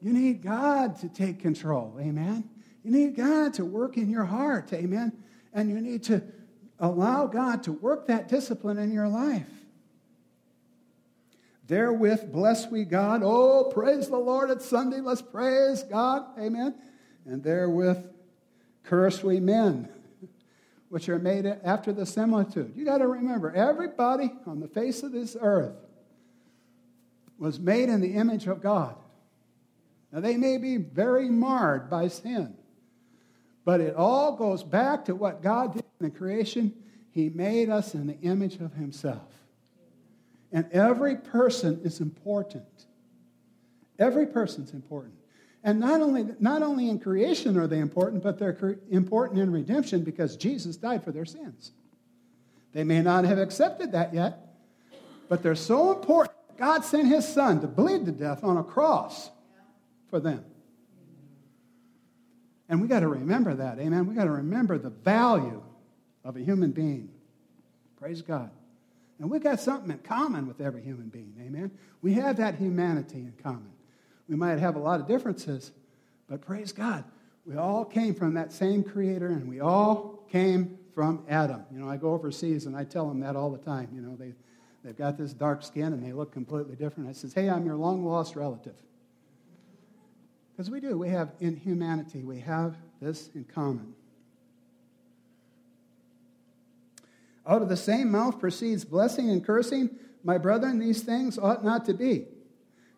You 0.00 0.12
need 0.12 0.42
God 0.42 1.00
to 1.00 1.08
take 1.08 1.40
control. 1.40 1.96
Amen. 1.98 2.48
You 2.84 2.92
need 2.92 3.16
God 3.16 3.54
to 3.54 3.64
work 3.64 3.96
in 3.96 4.10
your 4.10 4.24
heart. 4.24 4.72
Amen. 4.72 5.12
And 5.52 5.70
you 5.70 5.80
need 5.80 6.04
to 6.04 6.22
allow 6.78 7.26
God 7.26 7.64
to 7.64 7.72
work 7.72 8.06
that 8.06 8.28
discipline 8.28 8.78
in 8.78 8.92
your 8.92 9.08
life. 9.08 9.48
Therewith 11.66 12.30
bless 12.30 12.70
we 12.70 12.84
God. 12.84 13.22
Oh, 13.24 13.70
praise 13.72 14.08
the 14.08 14.18
Lord. 14.18 14.50
It's 14.50 14.66
Sunday. 14.66 15.00
Let's 15.00 15.22
praise 15.22 15.82
God. 15.82 16.26
Amen. 16.38 16.74
And 17.24 17.42
therewith 17.42 18.04
curse 18.84 19.22
we 19.22 19.40
men, 19.40 19.88
which 20.88 21.08
are 21.08 21.18
made 21.18 21.46
after 21.64 21.92
the 21.92 22.06
similitude. 22.06 22.72
You 22.76 22.84
got 22.84 22.98
to 22.98 23.08
remember, 23.08 23.52
everybody 23.52 24.32
on 24.46 24.60
the 24.60 24.68
face 24.68 25.02
of 25.02 25.12
this 25.12 25.36
earth 25.40 25.74
was 27.38 27.58
made 27.58 27.88
in 27.88 28.00
the 28.00 28.14
image 28.14 28.46
of 28.46 28.62
God. 28.62 28.94
Now, 30.12 30.20
they 30.20 30.36
may 30.36 30.58
be 30.58 30.76
very 30.76 31.28
marred 31.28 31.90
by 31.90 32.08
sin. 32.08 32.56
But 33.64 33.80
it 33.80 33.96
all 33.96 34.36
goes 34.36 34.62
back 34.62 35.06
to 35.06 35.14
what 35.14 35.42
God 35.42 35.74
did 35.74 35.84
in 36.00 36.10
the 36.10 36.16
creation. 36.16 36.72
He 37.10 37.30
made 37.30 37.70
us 37.70 37.94
in 37.94 38.06
the 38.06 38.20
image 38.20 38.60
of 38.60 38.74
Himself. 38.74 39.28
And 40.52 40.70
every 40.70 41.16
person 41.16 41.80
is 41.82 42.00
important. 42.00 42.86
Every 43.98 44.26
person's 44.26 44.72
important. 44.72 45.14
And 45.64 45.80
not 45.80 46.02
only, 46.02 46.26
not 46.40 46.62
only 46.62 46.90
in 46.90 47.00
creation 47.00 47.56
are 47.56 47.66
they 47.66 47.78
important, 47.78 48.22
but 48.22 48.38
they're 48.38 48.78
important 48.90 49.40
in 49.40 49.50
redemption 49.50 50.02
because 50.02 50.36
Jesus 50.36 50.76
died 50.76 51.02
for 51.02 51.10
their 51.10 51.24
sins. 51.24 51.72
They 52.74 52.84
may 52.84 53.00
not 53.00 53.24
have 53.24 53.38
accepted 53.38 53.92
that 53.92 54.12
yet, 54.12 54.46
but 55.28 55.42
they're 55.42 55.54
so 55.54 55.92
important. 55.92 56.36
God 56.58 56.84
sent 56.84 57.08
His 57.08 57.26
Son 57.26 57.62
to 57.62 57.66
bleed 57.66 58.04
to 58.04 58.12
death 58.12 58.44
on 58.44 58.58
a 58.58 58.62
cross 58.62 59.30
for 60.10 60.20
them. 60.20 60.44
And 62.68 62.82
we 62.82 62.88
got 62.88 63.00
to 63.00 63.08
remember 63.08 63.54
that. 63.54 63.78
Amen. 63.78 64.06
We 64.06 64.14
got 64.14 64.24
to 64.24 64.32
remember 64.32 64.78
the 64.78 64.90
value 64.90 65.62
of 66.24 66.36
a 66.36 66.40
human 66.40 66.72
being. 66.72 67.08
Praise 67.98 68.20
God. 68.20 68.50
And 69.18 69.30
we 69.30 69.38
got 69.38 69.60
something 69.60 69.90
in 69.90 69.98
common 69.98 70.46
with 70.46 70.60
every 70.60 70.82
human 70.82 71.08
being. 71.08 71.34
Amen. 71.40 71.70
We 72.02 72.14
have 72.14 72.36
that 72.36 72.56
humanity 72.56 73.18
in 73.18 73.34
common. 73.42 73.73
We 74.28 74.36
might 74.36 74.58
have 74.58 74.76
a 74.76 74.78
lot 74.78 75.00
of 75.00 75.06
differences, 75.06 75.72
but 76.28 76.40
praise 76.40 76.72
God. 76.72 77.04
We 77.46 77.56
all 77.56 77.84
came 77.84 78.14
from 78.14 78.34
that 78.34 78.52
same 78.52 78.82
creator 78.82 79.28
and 79.28 79.48
we 79.48 79.60
all 79.60 80.24
came 80.30 80.78
from 80.94 81.24
Adam. 81.28 81.64
You 81.70 81.78
know, 81.78 81.90
I 81.90 81.96
go 81.96 82.12
overseas 82.12 82.66
and 82.66 82.76
I 82.76 82.84
tell 82.84 83.06
them 83.08 83.20
that 83.20 83.36
all 83.36 83.50
the 83.50 83.58
time. 83.58 83.88
You 83.94 84.00
know, 84.00 84.16
they, 84.16 84.32
they've 84.82 84.96
got 84.96 85.18
this 85.18 85.34
dark 85.34 85.62
skin 85.62 85.92
and 85.92 86.02
they 86.02 86.12
look 86.12 86.32
completely 86.32 86.76
different. 86.76 87.10
I 87.10 87.12
says, 87.12 87.34
hey, 87.34 87.50
I'm 87.50 87.66
your 87.66 87.76
long 87.76 88.04
lost 88.04 88.34
relative. 88.34 88.76
Because 90.52 90.70
we 90.70 90.80
do. 90.80 90.96
We 90.96 91.08
have 91.08 91.32
in 91.40 91.56
humanity, 91.56 92.22
we 92.22 92.40
have 92.40 92.76
this 93.00 93.28
in 93.34 93.44
common. 93.44 93.94
Out 97.46 97.60
of 97.60 97.68
the 97.68 97.76
same 97.76 98.10
mouth 98.10 98.38
proceeds 98.38 98.84
blessing 98.84 99.28
and 99.28 99.44
cursing. 99.44 99.90
My 100.22 100.38
brethren, 100.38 100.78
these 100.78 101.02
things 101.02 101.38
ought 101.38 101.62
not 101.62 101.84
to 101.86 101.92
be. 101.92 102.26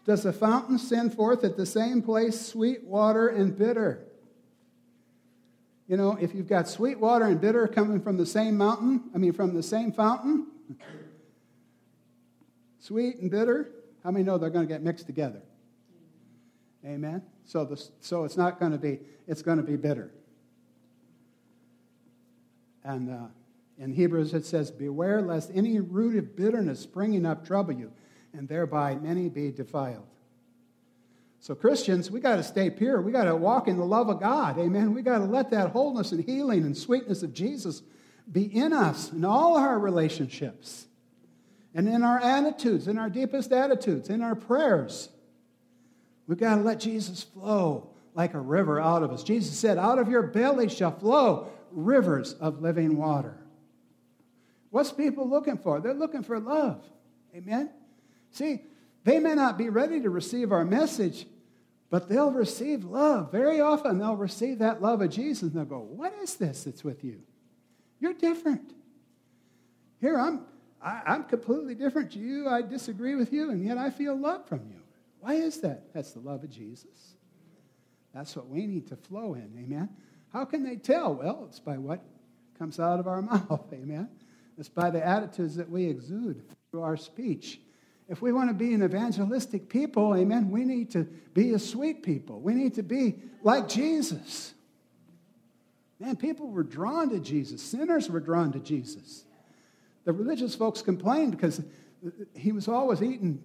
Does 0.07 0.25
a 0.25 0.33
fountain 0.33 0.79
send 0.79 1.15
forth 1.15 1.43
at 1.43 1.57
the 1.57 1.67
same 1.67 2.01
place 2.01 2.41
sweet 2.41 2.85
water 2.85 3.27
and 3.27 3.59
bitter? 3.59 4.07
You 5.89 5.97
know, 5.97 6.17
if 6.21 6.33
you've 6.33 6.49
got 6.49 6.69
sweet 6.69 6.99
water 6.99 7.27
and 7.27 7.41
bitter 7.41 7.67
coming 7.67 8.01
from 8.01 8.17
the 8.17 8.27
same 8.27 8.57
mountain, 8.57 9.11
I 9.15 9.19
mean, 9.19 9.33
from 9.33 9.53
the 9.53 9.63
same 9.63 9.93
fountain, 9.93 10.47
sweet 12.79 13.17
and 13.19 13.31
bitter, 13.31 13.73
how 14.05 14.13
many 14.13 14.25
know 14.25 14.39
they're 14.39 14.51
going 14.51 14.67
to 14.67 14.73
get 14.73 14.83
mixed 14.83 15.07
together? 15.07 15.43
Amen? 16.85 17.23
So, 17.45 17.65
the, 17.65 17.85
so 18.01 18.25
it's 18.25 18.37
not 18.37 18.61
going 18.61 18.73
to 18.73 18.79
be, 18.79 19.01
it's 19.27 19.43
going 19.43 19.59
to 19.59 19.65
be 19.65 19.77
bitter. 19.77 20.13
And 22.85 23.11
uh, 23.11 23.27
in 23.77 23.93
Hebrews 23.93 24.35
it 24.35 24.47
says, 24.47 24.71
Beware 24.71 25.21
lest 25.21 25.51
any 25.53 25.81
root 25.81 26.17
of 26.17 26.37
bitterness 26.37 26.79
springing 26.79 27.27
up 27.27 27.45
trouble 27.45 27.75
you, 27.75 27.93
and 28.37 28.49
thereby 28.49 28.95
many 28.95 29.29
be 29.29 29.51
defiled. 29.51 30.07
So, 31.41 31.55
Christians, 31.55 32.11
we 32.11 32.21
got 32.21 32.37
to 32.37 32.43
stay 32.43 32.71
pure. 32.71 33.01
We 33.01 33.13
got 33.13 33.25
to 33.25 33.37
walk 33.37 33.69
in 33.69 33.77
the 33.77 33.85
love 33.85 34.09
of 34.09 34.21
God. 34.21 34.59
Amen. 34.59 34.95
We 34.95 35.03
got 35.03 35.19
to 35.19 35.25
let 35.25 35.51
that 35.51 35.71
wholeness 35.71 36.13
and 36.13 36.25
healing 36.25 36.65
and 36.65 36.77
sweetness 36.77 37.23
of 37.23 37.33
Jesus 37.33 37.83
be 38.31 38.45
in 38.45 38.73
us 38.73 39.13
in 39.13 39.25
all 39.25 39.57
our 39.57 39.79
relationships 39.79 40.87
and 41.75 41.89
in 41.89 42.03
our 42.03 42.19
attitudes, 42.19 42.89
in 42.89 42.99
our 42.99 43.09
deepest 43.09 43.53
attitudes, 43.53 44.09
in 44.09 44.23
our 44.23 44.35
prayers. 44.35 45.09
We've 46.27 46.39
got 46.39 46.57
to 46.57 46.63
let 46.63 46.81
Jesus 46.81 47.23
flow 47.23 47.91
like 48.15 48.35
a 48.35 48.41
river 48.41 48.81
out 48.81 49.03
of 49.03 49.13
us. 49.13 49.23
Jesus 49.23 49.57
said, 49.57 49.79
Out 49.79 49.99
of 49.99 50.09
your 50.09 50.23
belly 50.23 50.69
shall 50.69 50.91
flow 50.91 51.49
rivers 51.71 52.33
of 52.35 52.61
living 52.61 52.97
water. 52.97 53.39
What's 54.71 54.91
people 54.91 55.29
looking 55.29 55.59
for? 55.59 55.81
They're 55.81 55.95
looking 55.95 56.23
for 56.23 56.41
love. 56.41 56.83
Amen? 57.37 57.71
See, 58.37 58.61
they 59.05 59.19
may 59.19 59.35
not 59.35 59.57
be 59.57 59.71
ready 59.71 60.01
to 60.03 60.11
receive 60.11 60.53
our 60.53 60.65
message, 60.65 61.27
but 61.89 62.09
they'll 62.09 62.33
receive 62.33 62.85
love. 62.85 63.33
Very 63.33 63.61
often 63.61 63.99
they'll 63.99 64.17
receive 64.17 64.59
that 64.59 64.83
love 64.83 65.01
of 65.01 65.11
Jesus 65.11 65.43
and 65.43 65.53
they'll 65.55 65.65
go, 65.65 65.79
What 65.79 66.13
is 66.23 66.35
this 66.35 66.65
that's 66.65 66.85
with 66.85 67.03
you? 67.03 67.23
You're 67.99 68.13
different. 68.13 68.75
Here, 70.01 70.19
I'm, 70.19 70.43
I, 70.83 70.97
am 70.97 71.03
i 71.07 71.15
am 71.15 71.25
completely 71.25 71.75
different 71.75 72.13
to 72.13 72.19
you. 72.19 72.49
I 72.49 72.61
disagree 72.61 73.15
with 73.15 73.33
you, 73.33 73.51
and 73.51 73.65
yet 73.65 73.79
I 73.79 73.89
feel 73.89 74.15
love 74.15 74.47
from 74.47 74.67
you. 74.69 74.81
Why 75.21 75.35
is 75.35 75.61
that? 75.63 75.95
That's 75.95 76.13
the 76.13 76.21
love 76.21 76.45
of 76.45 76.51
Jesus. 76.51 77.15
That's 78.13 78.37
what 78.37 78.49
we 78.49 78.67
need 78.67 78.87
to 78.89 78.97
flow 78.97 79.35
in. 79.35 79.51
Amen. 79.59 79.89
How 80.31 80.45
can 80.45 80.63
they 80.63 80.77
tell? 80.77 81.15
Well, 81.15 81.47
it's 81.49 81.61
by 81.61 81.79
what 81.79 82.05
comes 82.59 82.79
out 82.79 83.01
of 83.01 83.07
our 83.07 83.23
mouth. 83.23 83.73
Amen. 83.73 84.11
It's 84.59 84.69
by 84.69 84.91
the 84.91 85.05
attitudes 85.05 85.57
that 85.57 85.71
we 85.71 85.87
exude 85.87 86.43
through 86.71 86.83
our 86.83 86.97
speech. 86.97 87.61
If 88.09 88.23
we 88.23 88.33
want 88.33 88.51
to 88.51 88.55
be 88.55 88.73
an 88.73 88.83
evangelistic 88.83 89.69
people, 89.69 90.15
amen, 90.15 90.51
we 90.51 90.65
need 90.65 90.91
to 90.93 91.05
be 91.35 91.55
a 91.55 91.59
sweet 91.59 92.03
people. 92.03 92.41
We 92.41 92.55
need 92.55 92.75
to 92.75 92.83
be 92.83 93.17
like 93.43 93.69
Jesus. 93.69 94.55
Man, 95.99 96.17
people 96.17 96.49
were 96.49 96.63
drawn 96.63 97.11
to 97.11 97.19
Jesus. 97.19 97.63
Sinners 97.63 98.09
were 98.09 98.21
drawn 98.21 98.53
to 98.53 98.61
Jesus. 98.61 99.25
The 100.05 100.13
religious 100.13 100.55
folks 100.55 100.83
complained 100.83 101.33
because 101.33 101.63
he 102.35 102.53
was 102.53 102.69
always 102.69 103.03
eating 103.03 103.43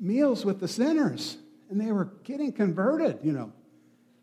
meals 0.00 0.44
with 0.44 0.60
the 0.60 0.68
sinners, 0.68 1.36
and 1.68 1.80
they 1.80 1.92
were 1.92 2.06
getting 2.24 2.52
converted, 2.52 3.18
you 3.22 3.32
know, 3.32 3.52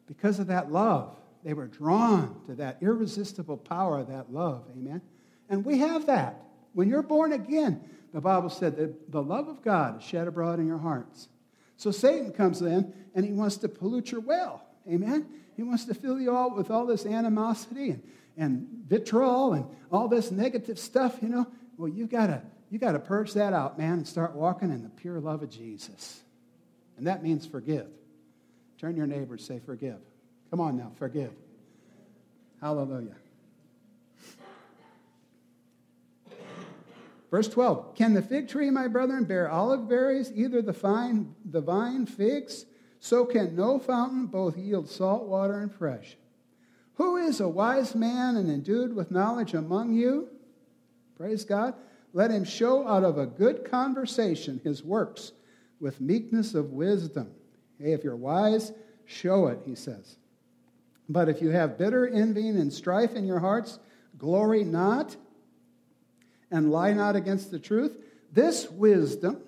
because 0.07 0.39
of 0.39 0.47
that 0.47 0.71
love. 0.71 1.15
They 1.43 1.53
were 1.53 1.67
drawn 1.67 2.41
to 2.47 2.55
that 2.55 2.77
irresistible 2.81 3.57
power 3.57 3.99
of 3.99 4.07
that 4.07 4.33
love. 4.33 4.63
Amen. 4.71 5.01
And 5.47 5.63
we 5.63 5.77
have 5.79 6.07
that. 6.07 6.41
When 6.75 6.89
you're 6.89 7.01
born 7.01 7.31
again, 7.31 7.81
the 8.13 8.21
Bible 8.21 8.49
said 8.49 8.75
that 8.75 9.11
the 9.11 9.23
love 9.23 9.47
of 9.47 9.63
God 9.63 9.97
is 9.97 10.03
shed 10.03 10.27
abroad 10.27 10.59
in 10.59 10.67
your 10.67 10.77
hearts. 10.77 11.29
So 11.77 11.89
Satan 11.89 12.31
comes 12.31 12.61
in 12.61 12.93
and 13.15 13.25
he 13.25 13.31
wants 13.31 13.57
to 13.57 13.69
pollute 13.69 14.11
your 14.11 14.21
well. 14.21 14.61
Amen? 14.87 15.25
He 15.55 15.63
wants 15.63 15.85
to 15.85 15.93
fill 15.93 16.19
you 16.19 16.35
all 16.35 16.53
with 16.53 16.69
all 16.69 16.85
this 16.85 17.05
animosity 17.05 17.91
and, 17.91 18.03
and 18.37 18.67
vitriol 18.87 19.53
and 19.53 19.65
all 19.91 20.07
this 20.07 20.31
negative 20.31 20.77
stuff, 20.77 21.17
you 21.21 21.29
know. 21.29 21.47
Well, 21.77 21.89
you've 21.89 22.09
gotta 22.09 22.41
you 22.69 22.77
gotta 22.77 22.99
purge 22.99 23.33
that 23.33 23.53
out, 23.53 23.77
man, 23.77 23.93
and 23.93 24.07
start 24.07 24.35
walking 24.35 24.69
in 24.69 24.83
the 24.83 24.89
pure 24.89 25.19
love 25.19 25.43
of 25.43 25.49
Jesus. 25.49 26.21
And 26.97 27.07
that 27.07 27.23
means 27.23 27.45
forgive. 27.45 27.87
Turn 28.77 28.97
your 28.97 29.07
neighbor 29.07 29.37
say, 29.37 29.59
forgive. 29.59 29.99
Come 30.49 30.59
on 30.59 30.77
now, 30.77 30.91
forgive. 30.97 31.31
Hallelujah. 32.61 33.15
Verse 37.31 37.47
12 37.47 37.95
Can 37.95 38.13
the 38.13 38.21
fig 38.21 38.47
tree, 38.47 38.69
my 38.69 38.87
brethren, 38.87 39.25
bear 39.25 39.49
olive 39.49 39.87
berries, 39.87 40.31
either 40.33 40.61
the, 40.61 40.73
fine, 40.73 41.35
the 41.43 41.61
vine 41.61 42.05
figs? 42.05 42.65
So 42.99 43.25
can 43.25 43.55
no 43.55 43.77
fountain 43.77 44.25
both 44.25 44.57
yield 44.57 44.89
salt 44.89 45.27
water 45.27 45.59
and 45.59 45.71
fresh. 45.71 46.17
Who 46.95 47.17
is 47.17 47.39
a 47.39 47.47
wise 47.47 47.93
man 47.93 48.35
and 48.35 48.49
endued 48.49 48.95
with 48.95 49.11
knowledge 49.11 49.53
among 49.53 49.93
you? 49.93 50.29
Praise 51.17 51.43
God. 51.43 51.75
Let 52.13 52.31
him 52.31 52.45
show 52.45 52.87
out 52.87 53.03
of 53.03 53.17
a 53.17 53.25
good 53.25 53.69
conversation 53.69 54.61
his 54.63 54.83
works 54.83 55.33
with 55.79 56.01
meekness 56.01 56.55
of 56.55 56.71
wisdom. 56.71 57.31
Hey, 57.79 57.91
if 57.91 58.03
you're 58.03 58.15
wise, 58.15 58.71
show 59.05 59.47
it, 59.47 59.59
he 59.65 59.75
says. 59.75 60.17
But 61.09 61.29
if 61.29 61.41
you 61.41 61.49
have 61.49 61.77
bitter 61.77 62.07
envying 62.07 62.57
and 62.57 62.71
strife 62.71 63.13
in 63.13 63.27
your 63.27 63.39
hearts, 63.39 63.79
glory 64.17 64.63
not 64.63 65.17
and 66.55 66.71
lie 66.71 66.93
not 66.93 67.15
against 67.15 67.51
the 67.51 67.59
truth. 67.59 67.97
This 68.31 68.69
wisdom 68.69 69.41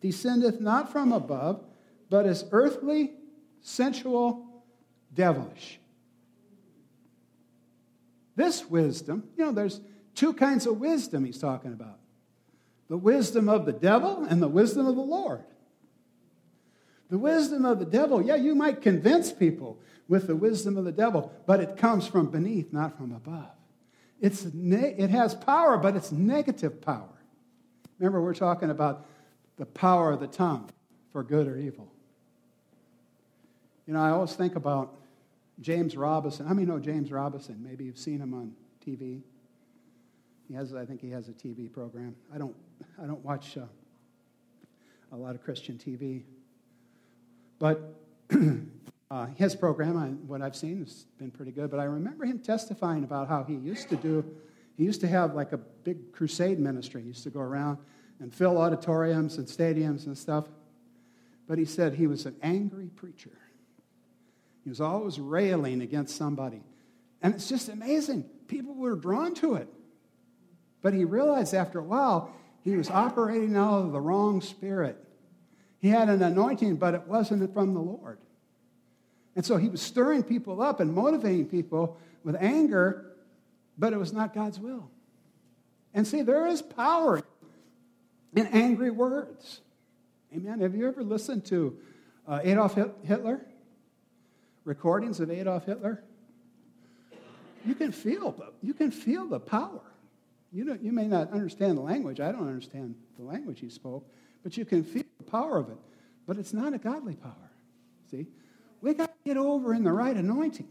descendeth 0.00 0.60
not 0.60 0.90
from 0.90 1.12
above, 1.12 1.62
but 2.08 2.26
is 2.26 2.44
earthly, 2.52 3.12
sensual, 3.60 4.64
devilish. 5.14 5.78
This 8.34 8.64
wisdom, 8.64 9.24
you 9.36 9.44
know, 9.44 9.52
there's 9.52 9.80
two 10.14 10.32
kinds 10.32 10.66
of 10.66 10.78
wisdom 10.78 11.24
he's 11.24 11.38
talking 11.38 11.72
about 11.72 11.98
the 12.88 12.96
wisdom 12.96 13.50
of 13.50 13.66
the 13.66 13.72
devil 13.72 14.24
and 14.24 14.40
the 14.40 14.48
wisdom 14.48 14.86
of 14.86 14.96
the 14.96 15.02
Lord. 15.02 15.44
The 17.10 17.18
wisdom 17.18 17.66
of 17.66 17.78
the 17.78 17.84
devil, 17.84 18.22
yeah, 18.22 18.36
you 18.36 18.54
might 18.54 18.80
convince 18.80 19.30
people 19.30 19.78
with 20.08 20.26
the 20.26 20.36
wisdom 20.36 20.78
of 20.78 20.86
the 20.86 20.92
devil, 20.92 21.30
but 21.44 21.60
it 21.60 21.76
comes 21.76 22.06
from 22.06 22.30
beneath, 22.30 22.72
not 22.72 22.96
from 22.96 23.12
above. 23.12 23.57
It's 24.20 24.46
ne- 24.52 24.94
it 24.98 25.10
has 25.10 25.34
power, 25.34 25.76
but 25.78 25.96
it's 25.96 26.10
negative 26.10 26.80
power. 26.80 27.08
Remember, 27.98 28.22
we're 28.22 28.34
talking 28.34 28.70
about 28.70 29.06
the 29.56 29.66
power 29.66 30.12
of 30.12 30.20
the 30.20 30.26
tongue 30.26 30.70
for 31.12 31.22
good 31.22 31.46
or 31.46 31.56
evil. 31.56 31.92
You 33.86 33.94
know, 33.94 34.00
I 34.00 34.10
always 34.10 34.34
think 34.34 34.54
about 34.54 34.94
James 35.60 35.96
Robison. 35.96 36.46
How 36.46 36.54
many 36.54 36.66
know 36.66 36.78
James 36.78 37.10
Robison? 37.10 37.62
Maybe 37.62 37.84
you've 37.84 37.98
seen 37.98 38.20
him 38.20 38.34
on 38.34 38.52
TV. 38.84 39.22
He 40.46 40.54
has, 40.54 40.74
I 40.74 40.84
think 40.84 41.00
he 41.00 41.10
has 41.10 41.28
a 41.28 41.32
TV 41.32 41.72
program. 41.72 42.14
I 42.32 42.38
don't, 42.38 42.54
I 43.02 43.06
don't 43.06 43.24
watch 43.24 43.56
uh, 43.56 43.62
a 45.12 45.16
lot 45.16 45.34
of 45.34 45.42
Christian 45.42 45.76
TV. 45.76 46.22
But 47.58 47.94
Uh, 49.10 49.26
his 49.36 49.56
program, 49.56 49.96
I, 49.96 50.08
what 50.26 50.42
I've 50.42 50.56
seen, 50.56 50.80
has 50.80 51.06
been 51.18 51.30
pretty 51.30 51.52
good. 51.52 51.70
But 51.70 51.80
I 51.80 51.84
remember 51.84 52.24
him 52.24 52.38
testifying 52.38 53.04
about 53.04 53.28
how 53.28 53.42
he 53.42 53.54
used 53.54 53.88
to 53.88 53.96
do, 53.96 54.24
he 54.76 54.84
used 54.84 55.00
to 55.00 55.08
have 55.08 55.34
like 55.34 55.52
a 55.52 55.56
big 55.56 56.12
crusade 56.12 56.58
ministry. 56.58 57.02
He 57.02 57.08
used 57.08 57.24
to 57.24 57.30
go 57.30 57.40
around 57.40 57.78
and 58.20 58.32
fill 58.32 58.58
auditoriums 58.58 59.38
and 59.38 59.46
stadiums 59.46 60.06
and 60.06 60.16
stuff. 60.16 60.46
But 61.46 61.58
he 61.58 61.64
said 61.64 61.94
he 61.94 62.06
was 62.06 62.26
an 62.26 62.36
angry 62.42 62.88
preacher. 62.88 63.36
He 64.62 64.68
was 64.68 64.80
always 64.80 65.18
railing 65.18 65.80
against 65.80 66.16
somebody. 66.16 66.62
And 67.22 67.34
it's 67.34 67.48
just 67.48 67.68
amazing. 67.70 68.24
People 68.46 68.74
were 68.74 68.94
drawn 68.94 69.34
to 69.36 69.54
it. 69.54 69.68
But 70.82 70.92
he 70.92 71.04
realized 71.04 71.54
after 71.54 71.78
a 71.78 71.82
while 71.82 72.30
he 72.62 72.76
was 72.76 72.90
operating 72.90 73.56
out 73.56 73.84
of 73.84 73.92
the 73.92 74.00
wrong 74.00 74.42
spirit. 74.42 75.02
He 75.78 75.88
had 75.88 76.08
an 76.08 76.22
anointing, 76.22 76.76
but 76.76 76.94
it 76.94 77.06
wasn't 77.06 77.52
from 77.54 77.72
the 77.72 77.80
Lord. 77.80 78.18
And 79.38 79.46
so 79.46 79.56
he 79.56 79.68
was 79.68 79.80
stirring 79.80 80.24
people 80.24 80.60
up 80.60 80.80
and 80.80 80.92
motivating 80.92 81.46
people 81.46 81.96
with 82.24 82.34
anger, 82.40 83.12
but 83.78 83.92
it 83.92 83.96
was 83.96 84.12
not 84.12 84.34
God's 84.34 84.58
will. 84.58 84.90
And 85.94 86.04
see, 86.04 86.22
there 86.22 86.48
is 86.48 86.60
power 86.60 87.22
in 88.34 88.48
angry 88.48 88.90
words. 88.90 89.60
Amen. 90.34 90.58
Have 90.58 90.74
you 90.74 90.88
ever 90.88 91.04
listened 91.04 91.44
to 91.44 91.78
uh, 92.26 92.40
Adolf 92.42 92.76
Hitler? 93.04 93.46
Recordings 94.64 95.20
of 95.20 95.30
Adolf 95.30 95.66
Hitler? 95.66 96.02
You 97.64 97.76
can 97.76 97.92
feel, 97.92 98.44
you 98.60 98.74
can 98.74 98.90
feel 98.90 99.28
the 99.28 99.38
power. 99.38 99.82
You, 100.52 100.64
don't, 100.64 100.82
you 100.82 100.90
may 100.90 101.06
not 101.06 101.30
understand 101.30 101.78
the 101.78 101.82
language. 101.82 102.18
I 102.18 102.32
don't 102.32 102.48
understand 102.48 102.96
the 103.16 103.24
language 103.24 103.60
he 103.60 103.68
spoke, 103.68 104.04
but 104.42 104.56
you 104.56 104.64
can 104.64 104.82
feel 104.82 105.04
the 105.18 105.30
power 105.30 105.58
of 105.58 105.70
it. 105.70 105.78
But 106.26 106.38
it's 106.38 106.52
not 106.52 106.74
a 106.74 106.78
godly 106.78 107.14
power. 107.14 107.52
See? 108.10 108.26
Get 109.28 109.36
over 109.36 109.74
in 109.74 109.84
the 109.84 109.92
right 109.92 110.16
anointing. 110.16 110.68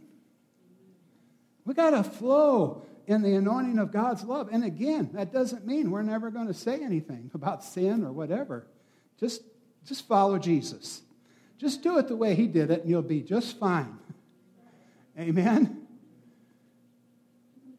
We 1.63 1.75
got 1.75 1.91
to 1.91 2.03
flow 2.03 2.85
in 3.05 3.21
the 3.21 3.35
anointing 3.35 3.77
of 3.77 3.91
God's 3.91 4.23
love. 4.23 4.49
And 4.51 4.63
again, 4.63 5.11
that 5.13 5.31
doesn't 5.31 5.65
mean 5.65 5.91
we're 5.91 6.01
never 6.01 6.31
going 6.31 6.47
to 6.47 6.53
say 6.53 6.83
anything 6.83 7.29
about 7.35 7.63
sin 7.63 8.03
or 8.03 8.11
whatever. 8.11 8.67
Just, 9.19 9.43
just 9.85 10.07
follow 10.07 10.39
Jesus. 10.39 11.01
Just 11.59 11.83
do 11.83 11.97
it 11.99 12.07
the 12.07 12.15
way 12.15 12.35
he 12.35 12.47
did 12.47 12.71
it, 12.71 12.81
and 12.81 12.89
you'll 12.89 13.01
be 13.01 13.21
just 13.21 13.59
fine. 13.59 13.97
Amen? 15.19 15.87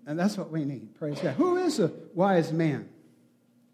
And 0.07 0.19
that's 0.19 0.39
what 0.39 0.51
we 0.51 0.65
need. 0.65 0.95
Praise 0.95 1.19
God. 1.21 1.35
Who 1.35 1.57
is 1.57 1.81
a 1.81 1.93
wise 2.15 2.53
man 2.53 2.89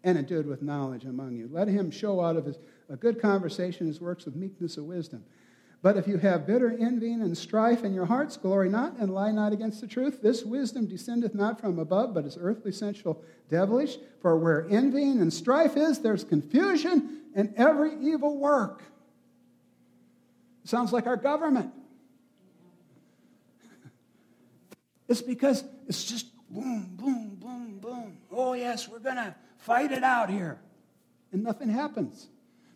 and 0.03 0.17
a 0.17 0.21
endued 0.21 0.47
with 0.47 0.61
knowledge 0.61 1.05
among 1.05 1.35
you? 1.35 1.49
Let 1.51 1.67
him 1.67 1.91
show 1.91 2.21
out 2.21 2.35
of 2.35 2.45
his, 2.45 2.57
a 2.89 2.95
good 2.95 3.21
conversation 3.21 3.87
his 3.87 4.01
works 4.01 4.25
with 4.25 4.35
meekness 4.35 4.77
of 4.77 4.85
wisdom. 4.85 5.23
But 5.85 5.97
if 5.97 6.07
you 6.07 6.17
have 6.17 6.47
bitter 6.47 6.75
envying 6.79 7.21
and 7.21 7.37
strife 7.37 7.83
in 7.83 7.93
your 7.93 8.07
hearts, 8.07 8.37
glory 8.37 8.69
not 8.69 8.97
and 8.97 9.13
lie 9.13 9.29
not 9.29 9.53
against 9.53 9.81
the 9.81 9.87
truth. 9.87 10.19
This 10.19 10.43
wisdom 10.43 10.87
descendeth 10.87 11.35
not 11.35 11.61
from 11.61 11.77
above, 11.77 12.11
but 12.15 12.25
is 12.25 12.39
earthly, 12.41 12.71
sensual, 12.71 13.23
devilish. 13.51 13.99
For 14.19 14.35
where 14.35 14.65
envying 14.67 15.21
and 15.21 15.31
strife 15.31 15.77
is, 15.77 15.99
there's 15.99 16.23
confusion 16.23 17.21
and 17.35 17.53
every 17.55 17.91
evil 18.01 18.39
work. 18.39 18.81
Sounds 20.63 20.91
like 20.91 21.05
our 21.05 21.17
government. 21.17 21.71
It's 25.07 25.21
because 25.21 25.63
it's 25.87 26.03
just 26.03 26.25
boom, 26.49 26.95
boom, 26.95 27.37
boom, 27.39 27.77
boom. 27.77 28.17
Oh, 28.31 28.53
yes, 28.53 28.89
we're 28.89 28.97
going 28.97 29.17
to 29.17 29.35
fight 29.59 29.91
it 29.91 30.03
out 30.03 30.31
here. 30.31 30.59
And 31.31 31.43
nothing 31.43 31.69
happens. 31.69 32.27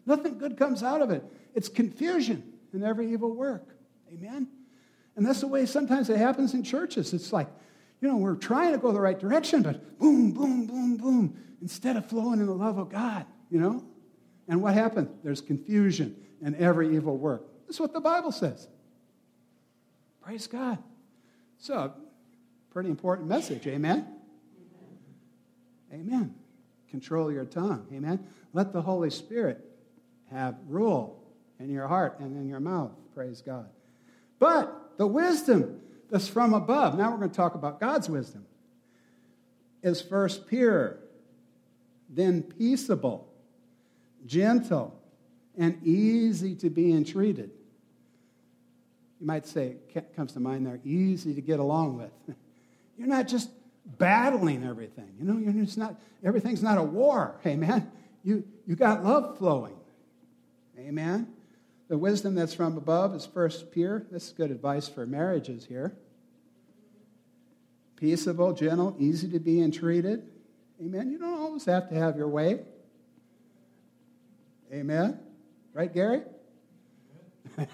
Nothing 0.06 0.38
good 0.38 0.58
comes 0.58 0.84
out 0.84 1.02
of 1.02 1.10
it. 1.10 1.24
It's 1.56 1.70
confusion 1.70 2.54
and 2.74 2.84
every 2.84 3.12
evil 3.12 3.34
work. 3.34 3.76
Amen? 4.12 4.48
And 5.16 5.26
that's 5.26 5.42
the 5.42 5.48
way 5.48 5.66
sometimes 5.66 6.10
it 6.10 6.18
happens 6.18 6.54
in 6.54 6.64
churches. 6.64 7.14
It's 7.14 7.34
like, 7.34 7.48
you 8.02 8.08
know, 8.08 8.18
we're 8.18 8.36
trying 8.36 8.72
to 8.72 8.78
go 8.78 8.92
the 8.92 9.02
right 9.02 9.20
direction, 9.20 9.62
but 9.62 10.00
boom, 10.00 10.32
boom, 10.32 10.66
boom, 10.66 10.98
boom, 10.98 11.38
instead 11.62 11.98
of 11.98 12.06
flowing 12.06 12.40
in 12.40 12.46
the 12.46 12.54
love 12.54 12.78
of 12.78 12.90
God, 12.90 13.26
you 13.50 13.60
know? 13.60 13.84
And 14.48 14.62
what 14.62 14.74
happened? 14.74 15.10
There's 15.24 15.42
confusion 15.42 16.16
and 16.42 16.56
every 16.56 16.96
evil 16.96 17.18
work. 17.18 17.44
That's 17.68 17.80
what 17.80 17.94
the 17.94 18.00
Bible 18.00 18.32
says. 18.32 18.68
Praise 20.22 20.48
God. 20.48 20.78
So, 21.58 21.94
pretty 22.72 22.90
important 22.90 23.28
message. 23.28 23.68
Amen? 23.68 24.08
Amen. 25.92 26.34
Control 26.90 27.32
your 27.32 27.46
tongue. 27.46 27.88
Amen. 27.94 28.26
Let 28.54 28.74
the 28.74 28.82
Holy 28.82 29.10
Spirit 29.10 29.66
have 30.32 30.56
rule 30.68 31.19
in 31.60 31.70
your 31.70 31.88
heart 31.88 32.20
and 32.20 32.36
in 32.38 32.48
your 32.48 32.60
mouth. 32.60 32.92
Praise 33.14 33.42
God. 33.42 33.70
But 34.40 34.98
the 34.98 35.08
wisdom 35.08 35.82
that's 36.10 36.28
from 36.28 36.54
above, 36.54 36.98
now 36.98 37.12
we're 37.12 37.18
going 37.18 37.30
to 37.30 37.36
talk 37.36 37.56
about 37.56 37.80
God's 37.80 38.10
wisdom, 38.10 38.46
is 39.84 40.02
first 40.02 40.48
pure, 40.48 40.98
then 42.10 42.42
peaceable, 42.42 43.28
gentle, 44.26 45.00
and 45.58 45.82
easy 45.86 46.56
to 46.56 46.70
be 46.70 46.92
entreated. 46.92 47.52
You 49.20 49.28
might 49.28 49.46
say, 49.46 49.76
it 49.94 50.16
comes 50.16 50.34
to 50.34 50.40
mind 50.40 50.66
there, 50.66 50.80
easy 50.86 51.34
to 51.34 51.42
get 51.42 51.60
along 51.60 51.98
with. 51.98 52.38
You're 52.98 53.08
not 53.08 53.28
just 53.28 53.50
battling 53.98 54.64
everything. 54.64 55.14
You 55.18 55.26
know, 55.26 55.38
you're 55.38 55.66
just 55.66 55.78
not, 55.78 55.96
everything's 56.24 56.62
not 56.62 56.78
a 56.78 56.84
war. 56.84 57.40
Amen. 57.46 57.90
You, 58.24 58.44
you 58.68 58.76
got 58.76 59.04
love 59.04 59.38
flowing. 59.38 59.76
Amen. 60.78 61.28
The 61.90 61.98
wisdom 61.98 62.36
that's 62.36 62.54
from 62.54 62.78
above 62.78 63.16
is 63.16 63.26
first 63.26 63.72
pure. 63.72 64.06
This 64.12 64.28
is 64.28 64.34
good 64.34 64.52
advice 64.52 64.88
for 64.88 65.08
marriages 65.08 65.66
here. 65.66 65.98
Peaceable, 67.96 68.54
gentle, 68.54 68.96
easy 69.00 69.28
to 69.32 69.40
be 69.40 69.60
entreated. 69.62 70.30
Amen. 70.80 71.10
You 71.10 71.18
don't 71.18 71.40
always 71.40 71.66
have 71.66 71.90
to 71.90 71.96
have 71.96 72.16
your 72.16 72.30
way. 72.30 72.60
Amen. 74.72 75.20
Right, 75.74 75.92
Gary? 75.92 76.22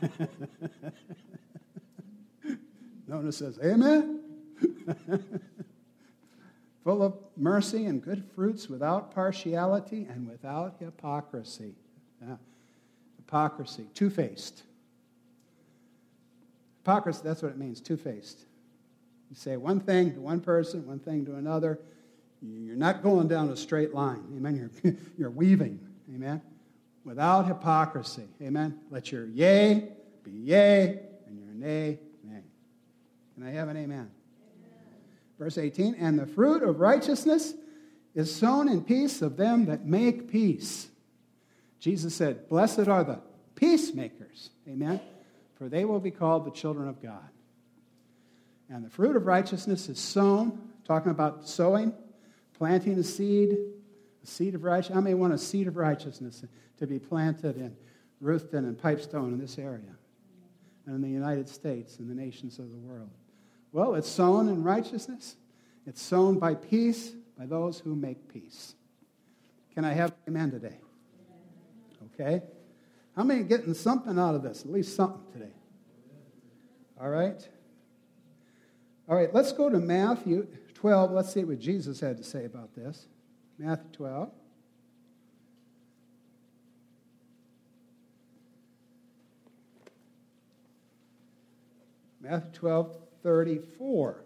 Nona 3.08 3.34
says, 3.34 3.60
Amen. 3.64 4.22
Full 6.86 7.04
of 7.04 7.18
mercy 7.36 7.86
and 7.86 8.02
good 8.02 8.24
fruits, 8.34 8.70
without 8.70 9.14
partiality 9.14 10.08
and 10.10 10.28
without 10.28 10.78
hypocrisy. 10.80 11.76
Yeah. 12.22 12.38
Hypocrisy, 13.26 13.88
two 13.94 14.10
faced. 14.10 14.64
Hypocrisy, 16.84 17.22
that's 17.24 17.42
what 17.42 17.52
it 17.52 17.58
means, 17.58 17.82
two 17.82 17.98
faced. 17.98 18.46
You 19.30 19.36
say 19.36 19.58
one 19.58 19.80
thing 19.80 20.14
to 20.14 20.22
one 20.22 20.40
person, 20.40 20.86
one 20.86 21.00
thing 21.00 21.26
to 21.26 21.36
another. 21.36 21.80
You're 22.42 22.76
not 22.76 23.02
going 23.02 23.28
down 23.28 23.50
a 23.50 23.58
straight 23.58 23.94
line. 23.94 24.24
Amen. 24.36 24.70
You're, 24.84 24.94
you're 25.18 25.30
weaving. 25.32 25.80
Amen. 26.14 26.42
Without 27.04 27.48
hypocrisy. 27.48 28.28
Amen. 28.42 28.80
Let 28.92 29.12
your 29.12 29.26
yea 29.26 29.90
be 30.24 30.32
yea 30.32 31.00
and 31.28 31.40
your 31.40 31.54
nay, 31.54 32.00
nay. 32.24 32.42
Can 33.34 33.48
I 33.48 33.52
have 33.52 33.70
an 33.70 33.78
amen? 33.78 33.98
amen? 33.98 34.12
Verse 35.40 35.58
18 35.58 35.96
And 35.96 36.20
the 36.20 36.28
fruit 36.28 36.62
of 36.62 36.80
righteousness 36.80 37.56
is 38.14 38.34
sown 38.34 38.70
in 38.70 38.84
peace 38.84 39.24
of 39.24 39.38
them 39.38 39.66
that 39.66 39.86
make 39.86 40.32
peace. 40.32 40.90
Jesus 41.80 42.16
said, 42.16 42.48
Blessed 42.50 42.88
are 42.88 43.04
the 43.04 43.20
peacemakers. 43.56 44.50
Amen. 44.68 45.00
For 45.56 45.70
they 45.70 45.86
will 45.86 46.00
be 46.00 46.12
called 46.12 46.46
the 46.46 46.52
children 46.52 46.88
of 46.88 47.02
God. 47.02 47.30
And 48.70 48.84
the 48.84 48.90
fruit 48.90 49.16
of 49.16 49.26
righteousness 49.26 49.90
is 49.90 50.00
sown, 50.00 50.60
talking 50.86 51.12
about 51.12 51.48
sowing, 51.48 51.94
planting 52.58 52.98
a 52.98 53.04
seed, 53.04 53.58
a 54.24 54.28
seed 54.28 54.56
of 54.56 54.64
righteousness. 54.64 54.98
I 54.98 55.02
may 55.02 55.14
want 55.14 55.34
a 55.34 55.38
seed 55.38 55.68
of 55.68 55.78
righteousness 55.78 56.44
to 56.78 56.88
be 56.88 57.00
planted 57.00 57.58
in 57.58 57.76
Ruthven 58.22 58.66
and 58.66 58.78
Pipestone 58.78 59.34
in 59.34 59.40
this 59.40 59.60
area, 59.60 59.96
and 60.86 60.96
in 60.96 61.02
the 61.02 61.10
United 61.10 61.48
States 61.48 62.00
and 62.00 62.10
the 62.10 62.16
nations 62.16 62.60
of 62.60 62.72
the 62.72 62.78
world. 62.78 63.12
Well, 63.72 63.96
it's 63.96 64.10
sown 64.10 64.50
in 64.50 64.64
righteousness. 64.64 65.36
It's 65.86 66.02
sown 66.02 66.40
by 66.40 66.56
peace 66.56 67.12
by 67.38 67.46
those 67.46 67.80
who 67.80 67.96
make 67.96 68.32
peace. 68.32 68.74
Can 69.74 69.86
I 69.86 69.94
have 69.94 70.14
amen 70.28 70.52
today? 70.52 70.80
Okay? 72.20 72.42
How 73.16 73.24
many 73.24 73.44
getting 73.44 73.74
something 73.74 74.18
out 74.18 74.36
of 74.36 74.44
this? 74.44 74.62
At 74.62 74.72
least 74.72 74.96
something 74.96 75.22
today. 75.32 75.54
All 77.00 77.10
right? 77.10 77.48
All 79.08 79.16
right, 79.16 79.34
let's 79.34 79.52
go 79.52 79.70
to 79.70 79.80
Matthew 79.80 80.48
12. 80.74 81.12
Let's 81.12 81.34
see 81.34 81.44
what 81.44 81.60
Jesus 81.60 82.00
had 82.00 82.18
to 82.18 82.24
say 82.24 82.46
about 82.46 82.74
this. 82.74 83.08
Matthew 83.58 83.90
12. 83.94 84.32
Matthew 92.22 92.52
12, 92.54 92.98
34. 93.22 94.25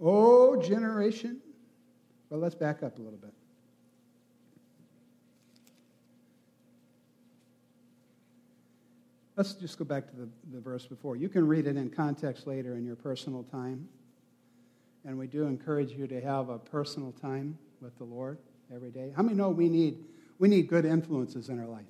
Oh, 0.00 0.60
generation. 0.60 1.40
Well, 2.28 2.40
let's 2.40 2.54
back 2.54 2.82
up 2.82 2.98
a 2.98 3.02
little 3.02 3.18
bit. 3.18 3.32
Let's 9.36 9.52
just 9.52 9.78
go 9.78 9.84
back 9.84 10.08
to 10.08 10.16
the, 10.16 10.28
the 10.52 10.60
verse 10.60 10.86
before. 10.86 11.16
You 11.16 11.28
can 11.28 11.46
read 11.46 11.66
it 11.66 11.76
in 11.76 11.90
context 11.90 12.46
later 12.46 12.76
in 12.76 12.86
your 12.86 12.96
personal 12.96 13.42
time. 13.44 13.86
And 15.04 15.18
we 15.18 15.26
do 15.26 15.44
encourage 15.44 15.92
you 15.92 16.06
to 16.06 16.20
have 16.22 16.48
a 16.48 16.58
personal 16.58 17.12
time 17.12 17.58
with 17.80 17.96
the 17.98 18.04
Lord 18.04 18.38
every 18.74 18.90
day. 18.90 19.12
How 19.14 19.22
many 19.22 19.36
know 19.36 19.50
we 19.50 19.68
need, 19.68 19.98
we 20.38 20.48
need 20.48 20.68
good 20.68 20.84
influences 20.84 21.50
in 21.50 21.60
our 21.60 21.66
life? 21.66 21.84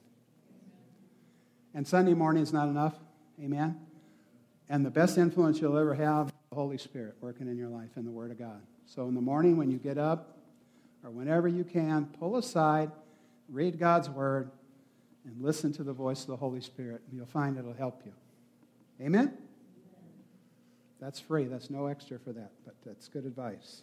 And 1.72 1.86
Sunday 1.86 2.14
morning 2.14 2.42
is 2.42 2.52
not 2.52 2.68
enough. 2.68 2.94
Amen? 3.40 3.80
And 4.68 4.84
the 4.84 4.90
best 4.90 5.16
influence 5.16 5.60
you'll 5.60 5.78
ever 5.78 5.94
have 5.94 6.32
Holy 6.56 6.78
Spirit 6.78 7.14
working 7.20 7.48
in 7.48 7.56
your 7.56 7.68
life 7.68 7.90
and 7.96 8.06
the 8.06 8.10
Word 8.10 8.30
of 8.30 8.38
God. 8.38 8.60
So 8.86 9.06
in 9.06 9.14
the 9.14 9.20
morning 9.20 9.56
when 9.56 9.70
you 9.70 9.78
get 9.78 9.98
up, 9.98 10.38
or 11.04 11.10
whenever 11.10 11.46
you 11.46 11.62
can, 11.62 12.06
pull 12.18 12.36
aside, 12.36 12.90
read 13.48 13.78
God's 13.78 14.08
Word, 14.08 14.50
and 15.26 15.40
listen 15.42 15.72
to 15.74 15.84
the 15.84 15.92
voice 15.92 16.22
of 16.22 16.28
the 16.28 16.36
Holy 16.36 16.62
Spirit. 16.62 17.02
You'll 17.12 17.26
find 17.26 17.58
it'll 17.58 17.74
help 17.74 18.02
you. 18.06 18.12
Amen? 19.04 19.36
That's 20.98 21.20
free. 21.20 21.44
That's 21.44 21.68
no 21.68 21.86
extra 21.86 22.18
for 22.18 22.32
that, 22.32 22.52
but 22.64 22.74
that's 22.84 23.08
good 23.08 23.26
advice. 23.26 23.82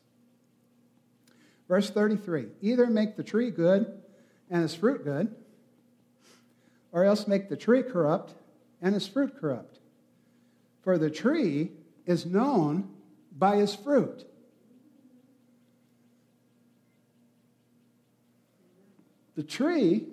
Verse 1.67 1.91
33 1.91 2.47
Either 2.61 2.87
make 2.87 3.15
the 3.15 3.23
tree 3.23 3.51
good 3.51 4.01
and 4.49 4.63
its 4.63 4.73
fruit 4.73 5.03
good, 5.03 5.33
or 6.91 7.05
else 7.05 7.27
make 7.27 7.49
the 7.49 7.57
tree 7.57 7.83
corrupt 7.83 8.33
and 8.81 8.95
its 8.95 9.07
fruit 9.07 9.39
corrupt. 9.39 9.79
For 10.81 10.97
the 10.97 11.11
tree 11.11 11.71
is 12.05 12.25
known 12.25 12.89
by 13.37 13.57
his 13.57 13.75
fruit. 13.75 14.25
The 19.35 19.43
tree 19.43 20.07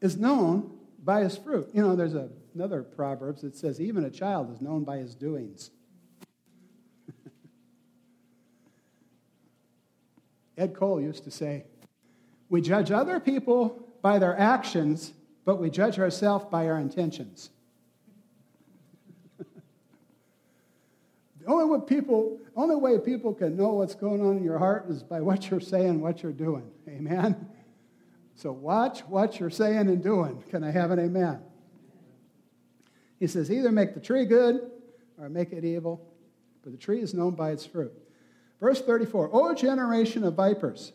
is 0.00 0.16
known 0.16 0.70
by 1.02 1.22
his 1.22 1.36
fruit. 1.36 1.68
You 1.72 1.82
know, 1.82 1.96
there's 1.96 2.14
a, 2.14 2.28
another 2.54 2.82
Proverbs 2.82 3.42
that 3.42 3.56
says, 3.56 3.80
even 3.80 4.04
a 4.04 4.10
child 4.10 4.52
is 4.52 4.60
known 4.60 4.84
by 4.84 4.98
his 4.98 5.14
doings. 5.14 5.70
Ed 10.58 10.74
Cole 10.74 11.00
used 11.00 11.24
to 11.24 11.30
say, 11.30 11.64
We 12.50 12.60
judge 12.60 12.90
other 12.90 13.18
people 13.18 13.88
by 14.02 14.18
their 14.18 14.38
actions, 14.38 15.14
but 15.44 15.58
we 15.60 15.70
judge 15.70 15.98
ourselves 15.98 16.44
by 16.50 16.68
our 16.68 16.78
intentions. 16.78 17.48
The 21.42 21.50
only 21.50 21.64
way, 21.64 21.84
people, 21.84 22.38
only 22.54 22.76
way 22.76 22.98
people 22.98 23.34
can 23.34 23.56
know 23.56 23.70
what's 23.70 23.96
going 23.96 24.20
on 24.20 24.36
in 24.36 24.44
your 24.44 24.58
heart 24.58 24.86
is 24.88 25.02
by 25.02 25.20
what 25.20 25.50
you're 25.50 25.60
saying, 25.60 26.00
what 26.00 26.22
you're 26.22 26.30
doing. 26.30 26.70
Amen? 26.88 27.48
So 28.36 28.52
watch 28.52 29.00
what 29.00 29.40
you're 29.40 29.50
saying 29.50 29.88
and 29.88 30.02
doing. 30.02 30.42
Can 30.50 30.62
I 30.62 30.70
have 30.70 30.92
an 30.92 31.00
amen? 31.00 31.40
He 33.18 33.26
says, 33.26 33.50
either 33.50 33.72
make 33.72 33.94
the 33.94 34.00
tree 34.00 34.24
good 34.24 34.70
or 35.18 35.28
make 35.28 35.52
it 35.52 35.64
evil, 35.64 36.12
but 36.62 36.72
the 36.72 36.78
tree 36.78 37.00
is 37.00 37.12
known 37.12 37.34
by 37.34 37.50
its 37.50 37.66
fruit. 37.66 37.92
Verse 38.60 38.80
34 38.80 39.30
O 39.32 39.54
generation 39.54 40.22
of 40.22 40.34
vipers, 40.34 40.92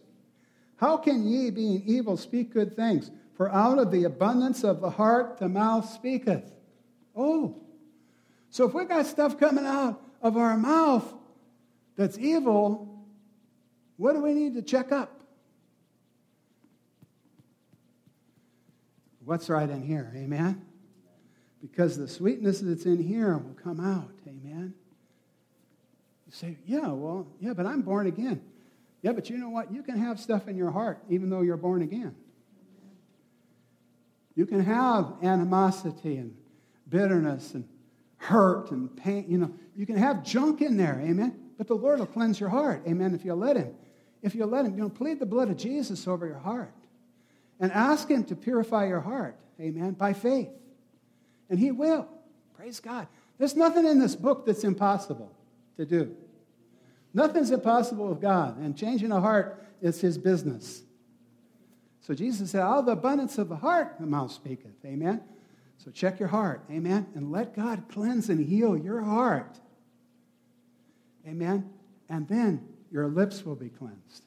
how 0.77 0.95
can 0.95 1.27
ye, 1.27 1.49
being 1.49 1.83
evil, 1.85 2.15
speak 2.15 2.53
good 2.53 2.75
things? 2.75 3.11
For 3.33 3.51
out 3.51 3.79
of 3.79 3.91
the 3.91 4.05
abundance 4.05 4.63
of 4.63 4.79
the 4.79 4.89
heart 4.89 5.39
the 5.39 5.49
mouth 5.49 5.89
speaketh. 5.89 6.53
Oh, 7.15 7.61
so 8.49 8.65
if 8.65 8.73
we 8.73 8.85
got 8.85 9.05
stuff 9.05 9.37
coming 9.37 9.65
out 9.65 10.01
of 10.21 10.37
our 10.37 10.57
mouth 10.57 11.13
that's 11.95 12.17
evil, 12.17 13.05
what 13.97 14.13
do 14.13 14.21
we 14.21 14.33
need 14.33 14.55
to 14.55 14.61
check 14.61 14.91
up? 14.91 15.17
what's 19.27 19.49
right 19.49 19.69
in 19.69 19.83
here. 19.83 20.11
Amen? 20.15 20.61
Because 21.61 21.97
the 21.97 22.07
sweetness 22.07 22.61
that's 22.61 22.85
in 22.85 23.03
here 23.03 23.37
will 23.37 23.57
come 23.61 23.81
out. 23.81 24.11
Amen? 24.25 24.73
You 26.25 26.31
say, 26.31 26.57
yeah, 26.65 26.87
well, 26.87 27.27
yeah, 27.41 27.51
but 27.51 27.65
I'm 27.65 27.81
born 27.81 28.07
again. 28.07 28.41
Yeah, 29.01 29.11
but 29.11 29.29
you 29.29 29.37
know 29.37 29.49
what? 29.49 29.71
You 29.71 29.83
can 29.83 29.97
have 29.97 30.19
stuff 30.19 30.47
in 30.47 30.55
your 30.55 30.71
heart 30.71 31.03
even 31.09 31.29
though 31.29 31.41
you're 31.41 31.57
born 31.57 31.81
again. 31.81 32.15
You 34.33 34.45
can 34.45 34.61
have 34.63 35.15
animosity 35.21 36.15
and 36.17 36.33
bitterness 36.87 37.53
and 37.53 37.67
hurt 38.17 38.71
and 38.71 38.95
pain. 38.95 39.25
You 39.27 39.39
know, 39.39 39.53
you 39.77 39.85
can 39.85 39.95
have 39.95 40.23
junk 40.23 40.61
in 40.61 40.75
there, 40.75 40.99
amen? 41.05 41.39
But 41.57 41.67
the 41.67 41.75
Lord 41.75 41.99
will 41.99 42.07
cleanse 42.07 42.39
your 42.39 42.49
heart, 42.49 42.81
amen, 42.87 43.13
if 43.13 43.23
you 43.23 43.35
let 43.35 43.55
Him. 43.55 43.75
If 44.23 44.33
you 44.33 44.45
let 44.45 44.65
Him, 44.65 44.75
you 44.75 44.81
know, 44.81 44.89
plead 44.89 45.19
the 45.19 45.25
blood 45.25 45.51
of 45.51 45.57
Jesus 45.57 46.07
over 46.07 46.25
your 46.25 46.39
heart 46.39 46.73
and 47.59 47.71
ask 47.71 48.09
Him 48.09 48.23
to 48.25 48.35
purify 48.35 48.87
your 48.87 48.99
heart, 48.99 49.37
amen, 49.61 49.91
by 49.91 50.13
faith. 50.13 50.49
And 51.49 51.59
He 51.59 51.71
will. 51.71 52.07
Praise 52.55 52.79
God. 52.79 53.07
There's 53.37 53.55
nothing 53.55 53.85
in 53.85 53.99
this 53.99 54.15
book 54.15 54.47
that's 54.47 54.63
impossible 54.63 55.31
to 55.77 55.85
do. 55.85 56.15
Nothing's 57.13 57.51
impossible 57.51 58.07
with 58.07 58.19
God, 58.19 58.57
and 58.57 58.75
changing 58.75 59.11
a 59.11 59.21
heart 59.21 59.63
is 59.79 60.01
His 60.01 60.17
business. 60.17 60.81
So 62.01 62.15
Jesus 62.15 62.49
said, 62.51 62.61
Out 62.61 62.79
of 62.79 62.85
the 62.87 62.93
abundance 62.93 63.37
of 63.37 63.47
the 63.47 63.57
heart, 63.57 63.97
the 63.99 64.07
mouth 64.07 64.31
speaketh. 64.31 64.73
Amen. 64.83 65.21
So 65.77 65.91
check 65.91 66.19
your 66.19 66.29
heart. 66.29 66.63
Amen. 66.71 67.05
And 67.13 67.31
let 67.31 67.55
God 67.55 67.83
cleanse 67.89 68.29
and 68.29 68.43
heal 68.43 68.75
your 68.75 69.01
heart. 69.01 69.59
Amen. 71.27 71.69
And 72.09 72.27
then 72.27 72.67
your 72.91 73.07
lips 73.07 73.45
will 73.45 73.55
be 73.55 73.69
cleansed. 73.69 74.23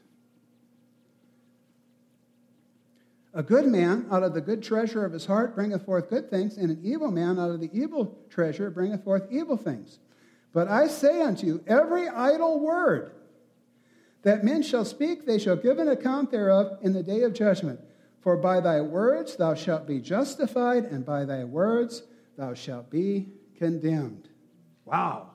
A 3.33 3.43
good 3.43 3.67
man 3.67 4.07
out 4.11 4.25
of 4.25 4.35
the 4.35 4.41
good 4.41 4.63
treasure 4.63 5.05
of 5.05 5.13
his 5.13 5.27
heart 5.27 5.55
bringeth 5.55 5.85
forth 5.85 6.11
good 6.11 6.29
things, 6.31 6.57
and 6.57 6.71
an 6.71 6.81
evil 6.83 7.11
man 7.11 7.39
out 7.39 7.51
of 7.51 7.61
the 7.61 7.71
evil 7.73 8.19
treasure 8.29 8.71
bringeth 8.71 9.05
forth 9.05 9.23
evil 9.31 9.57
things. 9.57 10.01
But 10.53 10.67
I 10.67 10.89
say 10.89 11.23
unto 11.23 11.47
you, 11.47 11.65
every 11.67 12.09
idle 12.09 12.59
word 12.59 13.13
that 14.23 14.45
men 14.45 14.63
shall 14.63 14.85
speak, 14.85 15.27
they 15.27 15.39
shall 15.39 15.57
give 15.57 15.79
an 15.79 15.89
account 15.89 16.33
thereof 16.33 16.79
in 16.83 16.93
the 16.93 17.05
day 17.05 17.23
of 17.23 17.33
judgment. 17.33 17.81
For 18.21 18.37
by 18.37 18.61
thy 18.61 18.81
words 18.81 19.37
thou 19.37 19.55
shalt 19.55 19.87
be 19.87 20.01
justified, 20.01 20.85
and 20.85 21.07
by 21.07 21.25
thy 21.25 21.45
words 21.45 22.03
thou 22.37 22.55
shalt 22.55 22.91
be 22.91 23.29
condemned. 23.57 24.29
Wow. 24.85 25.30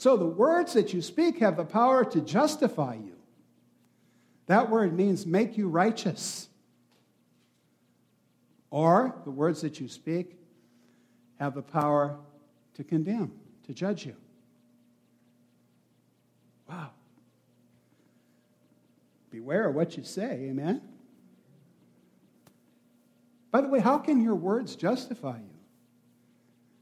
So 0.00 0.16
the 0.16 0.24
words 0.24 0.72
that 0.72 0.94
you 0.94 1.02
speak 1.02 1.40
have 1.40 1.58
the 1.58 1.64
power 1.66 2.06
to 2.06 2.22
justify 2.22 2.94
you. 2.94 3.16
That 4.46 4.70
word 4.70 4.96
means 4.96 5.26
make 5.26 5.58
you 5.58 5.68
righteous. 5.68 6.48
Or 8.70 9.14
the 9.26 9.30
words 9.30 9.60
that 9.60 9.78
you 9.78 9.88
speak 9.88 10.38
have 11.38 11.54
the 11.54 11.60
power 11.60 12.16
to 12.76 12.82
condemn, 12.82 13.30
to 13.66 13.74
judge 13.74 14.06
you. 14.06 14.16
Wow. 16.66 16.92
Beware 19.30 19.68
of 19.68 19.74
what 19.74 19.98
you 19.98 20.02
say, 20.02 20.46
amen? 20.48 20.80
By 23.50 23.60
the 23.60 23.68
way, 23.68 23.80
how 23.80 23.98
can 23.98 24.22
your 24.22 24.34
words 24.34 24.76
justify 24.76 25.36
you? 25.36 25.58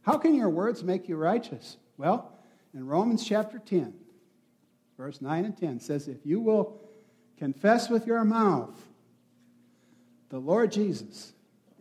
How 0.03 0.19
can 0.19 0.37
your 0.37 0.51
words 0.51 0.85
make 0.85 1.09
you 1.09 1.17
righteous? 1.17 1.79
Well, 1.97 2.38
in 2.79 2.87
Romans 2.87 3.27
chapter 3.27 3.59
10, 3.59 3.93
verse 4.97 5.21
9 5.21 5.45
and 5.45 5.57
10 5.57 5.81
says, 5.81 6.07
If 6.07 6.25
you 6.25 6.39
will 6.39 6.81
confess 7.37 7.91
with 7.91 8.07
your 8.07 8.25
mouth 8.25 8.81
the 10.29 10.39
Lord 10.39 10.71
Jesus 10.71 11.33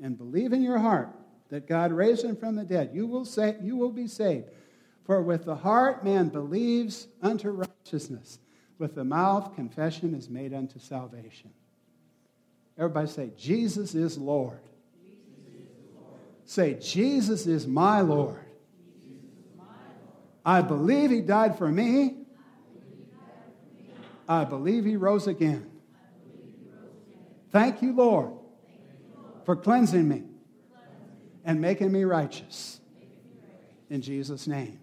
and 0.02 0.18
believe 0.18 0.54
in 0.54 0.64
your 0.64 0.80
heart 0.80 1.10
that 1.50 1.68
God 1.68 1.92
raised 1.92 2.26
him 2.26 2.36
from 2.36 2.56
the 2.56 2.64
dead, 2.64 2.90
you 2.94 3.06
will, 3.06 3.26
say, 3.26 3.58
you 3.62 3.76
will 3.76 3.92
be 3.92 4.08
saved. 4.08 4.50
For 5.06 5.22
with 5.22 5.46
the 5.46 5.56
heart 5.56 6.04
man 6.04 6.30
believes 6.30 7.08
unto 7.22 7.52
righteousness 7.52 8.40
with 8.80 8.96
the 8.96 9.06
mouth, 9.06 9.54
confession 9.54 10.16
is 10.16 10.32
made 10.32 10.52
unto 10.52 10.80
salvation. 10.80 11.52
Everybody 12.76 13.08
say, 13.08 13.32
Jesus 13.38 13.94
is 13.94 14.18
Lord. 14.18 14.62
Jesus 15.04 15.20
is 15.46 15.96
Lord. 15.96 16.20
Say, 16.46 16.74
Jesus 16.74 17.46
is 17.46 17.68
my 17.68 18.02
Lord. 18.02 18.47
I 20.48 20.62
believe 20.62 21.12
he 21.12 21.20
died 21.20 21.58
for 21.58 21.70
me. 21.70 22.16
I 24.30 24.46
believe 24.46 24.86
he 24.86 24.96
rose 24.96 25.28
again. 25.28 25.70
Thank 27.52 27.82
you, 27.82 27.94
Lord, 27.94 28.32
for 29.46 29.58
cleansing 29.58 30.08
me 30.08 30.24
and 31.44 31.60
making 31.60 31.92
me 31.92 32.06
righteous. 32.06 32.80
In 33.90 34.02
Jesus' 34.02 34.48
name. 34.48 34.80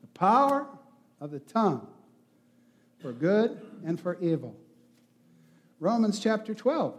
The 0.00 0.08
power 0.18 0.66
of 1.20 1.30
the 1.30 1.40
tongue 1.40 1.86
for 3.00 3.12
good 3.12 3.60
and 3.84 4.00
for 4.00 4.18
evil. 4.22 4.56
Romans 5.78 6.18
chapter 6.20 6.54
12. 6.54 6.94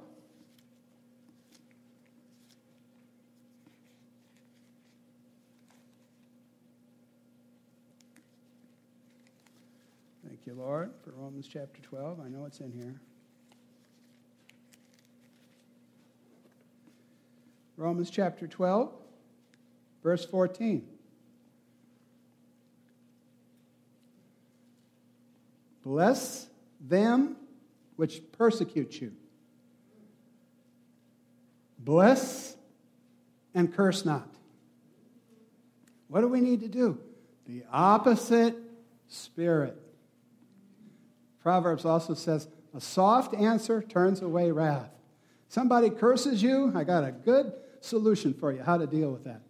Thank 10.23 10.36
you, 10.47 10.53
Lord, 10.53 10.91
for 11.03 11.11
Romans 11.11 11.45
chapter 11.45 11.81
12. 11.81 12.21
I 12.21 12.29
know 12.29 12.45
it's 12.45 12.61
in 12.61 12.71
here. 12.71 13.01
Romans 17.75 18.09
chapter 18.09 18.47
12, 18.47 18.91
verse 20.01 20.25
14. 20.25 20.87
Bless 25.83 26.47
them 26.79 27.35
which 27.97 28.21
persecute 28.31 29.01
you. 29.01 29.11
Bless 31.77 32.55
and 33.53 33.73
curse 33.73 34.05
not. 34.05 34.29
What 36.07 36.21
do 36.21 36.29
we 36.29 36.39
need 36.39 36.61
to 36.61 36.69
do? 36.69 36.99
The 37.45 37.63
opposite 37.69 38.55
spirit. 39.09 39.77
Proverbs 41.47 41.85
also 41.85 42.13
says, 42.13 42.45
a 42.75 42.81
soft 42.81 43.33
answer 43.33 43.81
turns 43.81 44.21
away 44.21 44.51
wrath. 44.51 44.89
Somebody 45.47 45.89
curses 45.89 46.43
you, 46.43 46.73
I 46.75 46.83
got 46.83 47.05
a 47.05 47.11
good 47.13 47.53
solution 47.79 48.33
for 48.33 48.51
you 48.51 48.61
how 48.61 48.77
to 48.77 48.85
deal 48.85 49.09
with 49.11 49.23
that. 49.23 49.43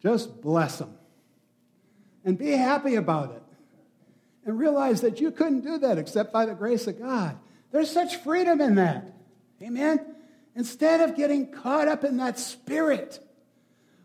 Just 0.00 0.40
bless 0.40 0.78
them 0.78 0.94
and 2.24 2.38
be 2.38 2.52
happy 2.52 2.94
about 2.94 3.32
it 3.32 3.42
and 4.46 4.56
realize 4.56 5.00
that 5.00 5.20
you 5.20 5.32
couldn't 5.32 5.62
do 5.62 5.78
that 5.78 5.98
except 5.98 6.32
by 6.32 6.46
the 6.46 6.54
grace 6.54 6.86
of 6.86 7.00
God. 7.00 7.36
There's 7.72 7.90
such 7.90 8.18
freedom 8.18 8.60
in 8.60 8.76
that. 8.76 9.12
Amen? 9.60 10.14
Instead 10.54 11.00
of 11.00 11.16
getting 11.16 11.50
caught 11.50 11.88
up 11.88 12.04
in 12.04 12.18
that 12.18 12.38
spirit 12.38 13.18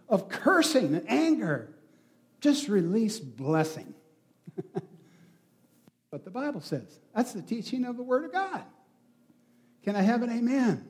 of 0.10 0.28
cursing 0.28 0.95
and 0.95 1.08
anger, 1.08 1.69
just 2.41 2.67
release 2.67 3.19
blessing. 3.19 3.93
what 6.09 6.23
the 6.23 6.31
Bible 6.31 6.61
says. 6.61 6.99
That's 7.15 7.33
the 7.33 7.41
teaching 7.41 7.85
of 7.85 7.97
the 7.97 8.03
Word 8.03 8.25
of 8.25 8.31
God. 8.31 8.63
Can 9.83 9.95
I 9.95 10.01
have 10.01 10.21
an 10.21 10.29
amen? 10.29 10.87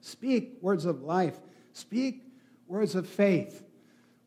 Speak 0.00 0.58
words 0.60 0.84
of 0.84 1.02
life, 1.02 1.36
speak 1.72 2.24
words 2.66 2.94
of 2.94 3.08
faith. 3.08 3.64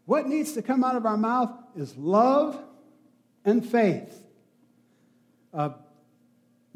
What 0.05 0.27
needs 0.27 0.53
to 0.53 0.61
come 0.61 0.83
out 0.83 0.95
of 0.95 1.05
our 1.05 1.17
mouth 1.17 1.51
is 1.75 1.95
love 1.97 2.61
and 3.45 3.65
faith. 3.65 4.21
Uh, 5.53 5.71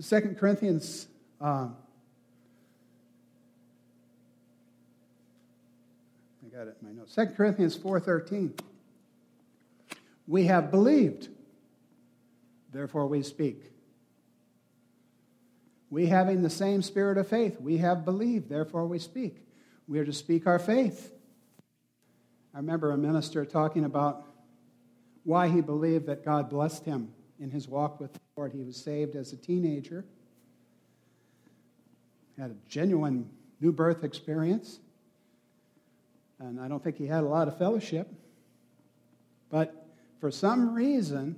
2 0.01 0.35
Corinthians 0.39 1.07
um, 1.41 1.75
I 6.43 6.57
got 6.57 6.67
it 6.67 6.77
in 6.81 6.87
my 6.87 6.93
notes. 6.93 7.13
2 7.15 7.25
Corinthians 7.37 7.77
4.13. 7.77 8.57
We 10.27 10.45
have 10.45 10.71
believed, 10.71 11.29
therefore 12.75 13.07
we 13.07 13.23
speak. 13.23 13.71
We 15.89 16.07
having 16.07 16.41
the 16.41 16.49
same 16.49 16.81
spirit 16.81 17.17
of 17.17 17.27
faith, 17.27 17.59
we 17.61 17.77
have 17.77 18.03
believed, 18.03 18.49
therefore 18.49 18.85
we 18.85 18.99
speak. 18.99 19.37
We 19.87 19.99
are 19.99 20.05
to 20.05 20.13
speak 20.13 20.47
our 20.47 20.59
faith. 20.59 21.13
I 22.53 22.57
remember 22.57 22.91
a 22.91 22.97
minister 22.97 23.45
talking 23.45 23.85
about 23.85 24.25
why 25.23 25.47
he 25.47 25.61
believed 25.61 26.07
that 26.07 26.25
God 26.25 26.49
blessed 26.49 26.85
him 26.85 27.13
in 27.39 27.49
his 27.49 27.67
walk 27.67 27.99
with 27.99 28.13
the 28.13 28.19
Lord. 28.35 28.53
He 28.53 28.63
was 28.63 28.77
saved 28.77 29.15
as 29.15 29.33
a 29.33 29.37
teenager, 29.37 30.05
had 32.37 32.51
a 32.51 32.55
genuine 32.67 33.29
new 33.59 33.71
birth 33.71 34.03
experience, 34.03 34.79
and 36.39 36.59
I 36.59 36.67
don't 36.67 36.83
think 36.83 36.97
he 36.97 37.07
had 37.07 37.23
a 37.23 37.27
lot 37.27 37.47
of 37.47 37.57
fellowship. 37.57 38.07
But 39.49 39.87
for 40.19 40.31
some 40.31 40.73
reason, 40.73 41.37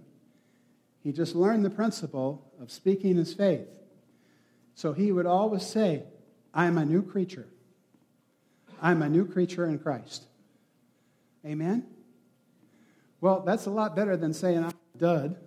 he 1.07 1.13
just 1.13 1.37
learned 1.37 1.63
the 1.63 1.69
principle 1.69 2.51
of 2.59 2.69
speaking 2.69 3.15
his 3.15 3.33
faith. 3.33 3.65
So 4.75 4.91
he 4.91 5.13
would 5.13 5.25
always 5.25 5.65
say, 5.65 6.03
I'm 6.53 6.77
a 6.77 6.83
new 6.83 7.01
creature. 7.01 7.47
I'm 8.81 9.01
a 9.01 9.07
new 9.07 9.25
creature 9.25 9.65
in 9.67 9.79
Christ. 9.79 10.25
Amen? 11.45 11.85
Well, 13.21 13.39
that's 13.39 13.67
a 13.67 13.69
lot 13.69 13.95
better 13.95 14.17
than 14.17 14.33
saying 14.33 14.57
I'm 14.57 14.73
a 14.95 14.97
dud. 14.97 15.37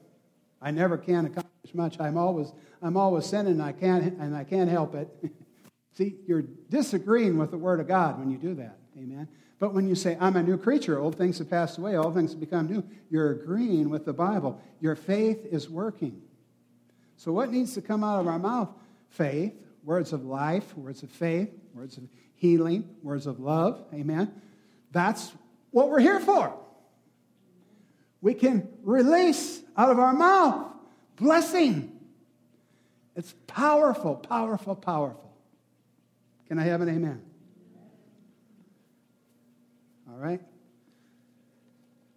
I 0.63 0.71
never 0.71 0.97
can 0.97 1.27
accomplish 1.27 1.75
much. 1.75 2.01
I'm 2.01 2.17
always, 2.17 2.55
I'm 2.81 2.97
always 2.97 3.27
sinning 3.27 3.61
I 3.61 3.73
can't, 3.73 4.19
and 4.19 4.35
I 4.35 4.45
can't 4.45 4.71
help 4.71 4.95
it. 4.95 5.11
See, 5.93 6.15
you're 6.27 6.45
disagreeing 6.71 7.37
with 7.37 7.51
the 7.51 7.59
Word 7.59 7.81
of 7.81 7.87
God 7.87 8.19
when 8.19 8.31
you 8.31 8.39
do 8.39 8.55
that. 8.55 8.79
Amen. 8.97 9.29
But 9.61 9.75
when 9.75 9.87
you 9.87 9.95
say, 9.95 10.17
I'm 10.19 10.37
a 10.37 10.43
new 10.43 10.57
creature, 10.57 10.99
old 10.99 11.17
things 11.17 11.39
have 11.39 11.51
passed 11.51 11.77
away, 11.79 11.95
all 11.95 12.11
things 12.11 12.31
have 12.33 12.41
become 12.41 12.67
new, 12.67 12.83
you're 13.11 13.33
agreeing 13.33 13.91
with 13.91 14.07
the 14.07 14.13
Bible. 14.13 14.61
Your 14.81 14.97
faith 14.97 15.47
is 15.53 15.69
working. 15.69 16.23
So, 17.19 17.31
what 17.31 17.53
needs 17.53 17.75
to 17.75 17.83
come 17.83 18.03
out 18.03 18.19
of 18.21 18.27
our 18.27 18.39
mouth? 18.39 18.71
Faith, 19.11 19.53
words 19.85 20.15
of 20.15 20.25
life, 20.25 20.77
words 20.77 21.03
of 21.03 21.11
faith, 21.11 21.51
words 21.75 21.99
of 21.99 22.05
healing, 22.37 22.89
words 23.03 23.27
of 23.27 23.39
love. 23.39 23.85
Amen. 23.93 24.33
That's 24.93 25.31
what 25.73 25.91
we're 25.91 26.01
here 26.01 26.21
for. 26.21 26.55
We 28.23 28.33
can 28.33 28.67
release 28.83 29.61
out 29.77 29.91
of 29.91 29.99
our 29.99 30.15
mouth 30.15 30.73
blessing. 31.17 32.01
It's 33.15 33.35
powerful, 33.47 34.17
powerful, 34.17 34.75
powerful. 34.75 35.37
Can 36.49 36.59
I 36.59 36.65
have 36.65 36.81
an 36.81 36.89
amen? 36.89 37.21
Right. 40.21 40.43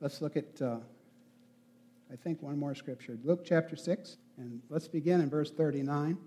Let's 0.01 0.21
look 0.21 0.35
at, 0.35 0.61
uh, 0.61 0.75
I 2.11 2.17
think, 2.17 2.43
one 2.43 2.59
more 2.59 2.75
scripture. 2.75 3.17
Luke 3.23 3.45
chapter 3.45 3.77
6, 3.77 4.17
and 4.35 4.61
let's 4.69 4.89
begin 4.89 5.21
in 5.21 5.29
verse 5.29 5.49
39. 5.51 6.17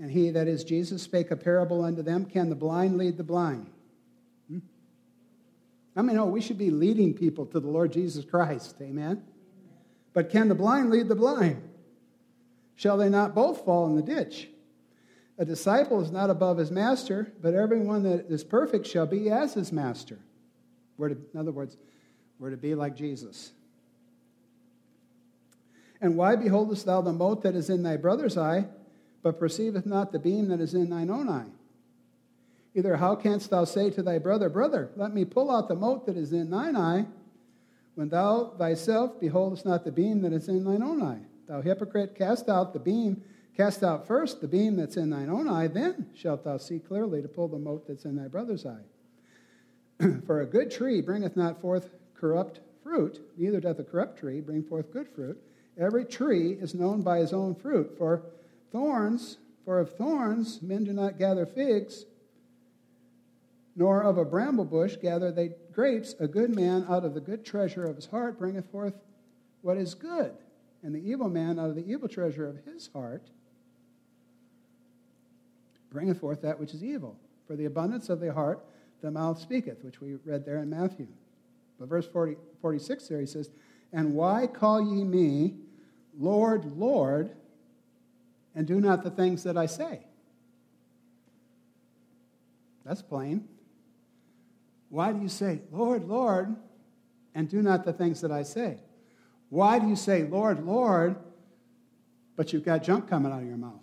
And 0.00 0.10
he, 0.10 0.30
that 0.30 0.48
is 0.48 0.64
Jesus, 0.64 1.02
spake 1.02 1.30
a 1.32 1.36
parable 1.36 1.84
unto 1.84 2.00
them 2.00 2.24
Can 2.24 2.48
the 2.48 2.54
blind 2.54 2.96
lead 2.96 3.18
the 3.18 3.24
blind? 3.24 3.70
Hmm? 4.48 4.60
I 5.94 6.00
mean, 6.00 6.16
oh, 6.16 6.24
we 6.24 6.40
should 6.40 6.56
be 6.56 6.70
leading 6.70 7.12
people 7.12 7.44
to 7.44 7.60
the 7.60 7.68
Lord 7.68 7.92
Jesus 7.92 8.24
Christ. 8.24 8.76
Amen. 8.80 9.22
But 10.14 10.30
can 10.30 10.48
the 10.48 10.54
blind 10.54 10.88
lead 10.88 11.08
the 11.08 11.14
blind? 11.14 11.62
Shall 12.74 12.96
they 12.96 13.10
not 13.10 13.34
both 13.34 13.66
fall 13.66 13.86
in 13.86 13.96
the 13.96 14.02
ditch? 14.02 14.48
A 15.38 15.44
disciple 15.44 16.00
is 16.02 16.10
not 16.10 16.30
above 16.30 16.56
his 16.56 16.70
master, 16.70 17.32
but 17.42 17.54
everyone 17.54 18.02
that 18.04 18.26
is 18.30 18.42
perfect 18.42 18.86
shall 18.86 19.06
be 19.06 19.30
as 19.30 19.54
his 19.54 19.70
master. 19.70 20.18
We're 20.96 21.10
to, 21.10 21.16
in 21.34 21.38
other 21.38 21.52
words, 21.52 21.76
we're 22.38 22.50
to 22.50 22.56
be 22.56 22.74
like 22.74 22.96
Jesus. 22.96 23.52
And 26.00 26.16
why 26.16 26.36
beholdest 26.36 26.86
thou 26.86 27.02
the 27.02 27.12
mote 27.12 27.42
that 27.42 27.54
is 27.54 27.70
in 27.70 27.82
thy 27.82 27.96
brother's 27.96 28.38
eye, 28.38 28.66
but 29.22 29.38
perceiveth 29.38 29.86
not 29.86 30.12
the 30.12 30.18
beam 30.18 30.48
that 30.48 30.60
is 30.60 30.74
in 30.74 30.88
thine 30.88 31.10
own 31.10 31.28
eye? 31.28 31.46
Either 32.74 32.96
how 32.96 33.14
canst 33.14 33.50
thou 33.50 33.64
say 33.64 33.90
to 33.90 34.02
thy 34.02 34.18
brother, 34.18 34.48
Brother, 34.48 34.90
let 34.96 35.12
me 35.14 35.24
pull 35.24 35.50
out 35.50 35.68
the 35.68 35.74
mote 35.74 36.06
that 36.06 36.16
is 36.16 36.32
in 36.32 36.50
thine 36.50 36.76
eye, 36.76 37.06
when 37.94 38.10
thou 38.10 38.52
thyself 38.58 39.18
beholdest 39.18 39.64
not 39.64 39.84
the 39.84 39.92
beam 39.92 40.20
that 40.20 40.32
is 40.32 40.48
in 40.48 40.64
thine 40.64 40.82
own 40.82 41.02
eye? 41.02 41.20
Thou 41.46 41.62
hypocrite, 41.62 42.14
cast 42.14 42.48
out 42.48 42.72
the 42.72 42.78
beam 42.78 43.22
Cast 43.56 43.82
out 43.82 44.06
first 44.06 44.42
the 44.42 44.48
beam 44.48 44.76
that's 44.76 44.98
in 44.98 45.08
thine 45.08 45.30
own 45.30 45.48
eye, 45.48 45.66
then 45.66 46.10
shalt 46.14 46.44
thou 46.44 46.58
see 46.58 46.78
clearly 46.78 47.22
to 47.22 47.28
pull 47.28 47.48
the 47.48 47.58
mote 47.58 47.88
that's 47.88 48.04
in 48.04 48.14
thy 48.14 48.28
brother's 48.28 48.66
eye. 48.66 48.84
For 50.26 50.42
a 50.42 50.46
good 50.46 50.70
tree 50.70 51.00
bringeth 51.00 51.36
not 51.36 51.60
forth 51.62 51.88
corrupt 52.14 52.60
fruit, 52.82 53.18
neither 53.38 53.60
doth 53.60 53.78
a 53.78 53.84
corrupt 53.84 54.18
tree 54.18 54.42
bring 54.42 54.62
forth 54.62 54.92
good 54.92 55.08
fruit. 55.08 55.40
Every 55.78 56.04
tree 56.04 56.52
is 56.52 56.74
known 56.74 57.00
by 57.00 57.18
his 57.18 57.32
own 57.32 57.54
fruit. 57.54 57.96
For 57.96 58.22
thorns, 58.72 59.38
for 59.64 59.78
of 59.78 59.96
thorns 59.96 60.60
men 60.60 60.84
do 60.84 60.92
not 60.92 61.18
gather 61.18 61.46
figs, 61.46 62.04
nor 63.74 64.02
of 64.02 64.18
a 64.18 64.24
bramble 64.24 64.66
bush 64.66 64.96
gather 64.96 65.32
they 65.32 65.52
grapes. 65.72 66.14
A 66.20 66.28
good 66.28 66.54
man 66.54 66.84
out 66.90 67.06
of 67.06 67.14
the 67.14 67.20
good 67.20 67.42
treasure 67.42 67.84
of 67.84 67.96
his 67.96 68.06
heart 68.06 68.38
bringeth 68.38 68.70
forth 68.70 68.94
what 69.62 69.78
is 69.78 69.94
good, 69.94 70.32
and 70.82 70.94
the 70.94 71.10
evil 71.10 71.30
man 71.30 71.58
out 71.58 71.70
of 71.70 71.74
the 71.74 71.90
evil 71.90 72.08
treasure 72.08 72.46
of 72.46 72.62
his 72.66 72.90
heart 72.92 73.22
bringeth 75.96 76.20
forth 76.20 76.42
that 76.42 76.60
which 76.60 76.74
is 76.74 76.84
evil. 76.84 77.18
For 77.46 77.56
the 77.56 77.64
abundance 77.64 78.10
of 78.10 78.20
the 78.20 78.30
heart 78.30 78.62
the 79.00 79.10
mouth 79.10 79.40
speaketh, 79.40 79.82
which 79.82 79.98
we 79.98 80.16
read 80.26 80.44
there 80.44 80.58
in 80.58 80.68
Matthew. 80.68 81.06
But 81.80 81.88
verse 81.88 82.06
40, 82.06 82.36
46 82.60 83.08
there 83.08 83.20
he 83.20 83.24
says, 83.24 83.48
And 83.94 84.12
why 84.12 84.46
call 84.46 84.94
ye 84.94 85.04
me 85.04 85.54
Lord, 86.18 86.76
Lord, 86.76 87.30
and 88.54 88.66
do 88.66 88.78
not 88.78 89.04
the 89.04 89.10
things 89.10 89.42
that 89.44 89.56
I 89.56 89.64
say? 89.64 90.00
That's 92.84 93.00
plain. 93.00 93.48
Why 94.90 95.12
do 95.12 95.22
you 95.22 95.30
say, 95.30 95.62
Lord, 95.72 96.06
Lord, 96.06 96.54
and 97.34 97.48
do 97.48 97.62
not 97.62 97.86
the 97.86 97.94
things 97.94 98.20
that 98.20 98.30
I 98.30 98.42
say? 98.42 98.80
Why 99.48 99.78
do 99.78 99.88
you 99.88 99.96
say, 99.96 100.24
Lord, 100.24 100.62
Lord, 100.62 101.16
but 102.36 102.52
you've 102.52 102.66
got 102.66 102.82
junk 102.82 103.08
coming 103.08 103.32
out 103.32 103.40
of 103.40 103.48
your 103.48 103.56
mouth? 103.56 103.80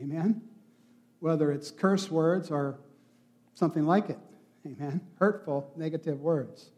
Amen? 0.00 0.48
Whether 1.22 1.52
it's 1.52 1.70
curse 1.70 2.10
words 2.10 2.50
or 2.50 2.80
something 3.54 3.86
like 3.86 4.10
it. 4.10 4.18
Amen. 4.66 5.00
Hurtful, 5.20 5.72
negative 5.76 6.20
words. 6.20 6.68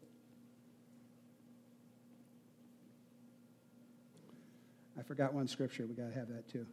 I 4.99 5.03
forgot 5.03 5.33
one 5.33 5.49
scripture. 5.49 5.87
We 5.87 5.95
got 5.95 6.13
to 6.13 6.19
have 6.19 6.29
that 6.29 6.47
too. 6.53 6.67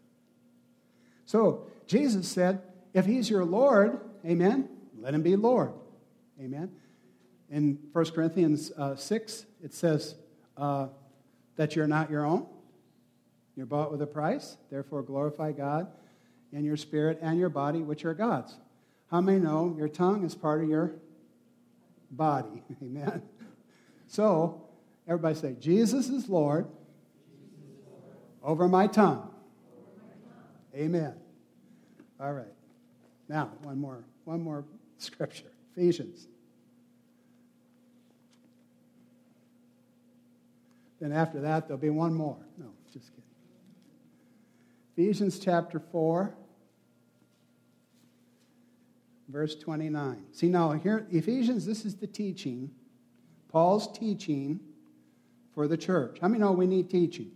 So, 1.25 1.65
Jesus 1.87 2.27
said, 2.27 2.61
if 2.93 3.05
he's 3.05 3.29
your 3.29 3.45
Lord, 3.45 4.01
amen, 4.25 4.67
let 4.99 5.13
him 5.13 5.21
be 5.21 5.37
Lord. 5.37 5.71
Amen. 6.41 6.71
In 7.49 7.79
1 7.93 8.05
Corinthians 8.11 8.73
uh, 8.77 8.97
6, 8.97 9.45
it 9.63 9.73
says 9.73 10.15
uh, 10.57 10.87
that 11.55 11.77
you're 11.77 11.87
not 11.87 12.11
your 12.11 12.25
own. 12.25 12.47
You're 13.55 13.65
bought 13.65 13.93
with 13.93 14.01
a 14.01 14.07
price. 14.07 14.57
Therefore, 14.69 15.03
glorify 15.03 15.53
God 15.53 15.87
in 16.53 16.63
your 16.65 16.77
spirit 16.77 17.19
and 17.21 17.39
your 17.39 17.49
body, 17.49 17.81
which 17.81 18.05
are 18.05 18.13
God's. 18.13 18.55
How 19.09 19.21
many 19.21 19.39
know 19.39 19.75
your 19.77 19.89
tongue 19.89 20.23
is 20.23 20.35
part 20.35 20.63
of 20.63 20.69
your 20.69 20.93
body? 22.09 22.63
Amen. 22.83 23.21
So, 24.07 24.61
everybody 25.07 25.35
say, 25.35 25.55
Jesus 25.59 26.09
is 26.09 26.29
Lord 26.29 26.67
over 28.43 28.67
my 28.67 28.87
tongue. 28.87 29.29
Amen. 30.75 31.13
All 32.19 32.33
right. 32.33 32.45
Now, 33.27 33.51
one 33.63 33.79
more, 33.79 34.03
one 34.25 34.41
more 34.41 34.65
scripture. 34.97 35.51
Ephesians. 35.75 36.27
Then 40.99 41.11
after 41.11 41.41
that, 41.41 41.67
there'll 41.67 41.81
be 41.81 41.89
one 41.89 42.13
more. 42.13 42.37
No, 42.57 42.67
just 42.93 43.09
kidding. 43.09 43.23
Ephesians 44.95 45.39
chapter 45.39 45.79
4 45.91 46.35
verse 49.31 49.55
29. 49.55 50.25
See, 50.31 50.49
now 50.49 50.71
here, 50.71 51.07
Ephesians, 51.09 51.65
this 51.65 51.85
is 51.85 51.95
the 51.95 52.07
teaching, 52.07 52.71
Paul's 53.49 53.91
teaching 53.97 54.59
for 55.53 55.67
the 55.67 55.77
church. 55.77 56.17
How 56.21 56.27
many 56.27 56.39
know 56.39 56.51
we 56.51 56.67
need 56.67 56.89
teaching? 56.89 57.31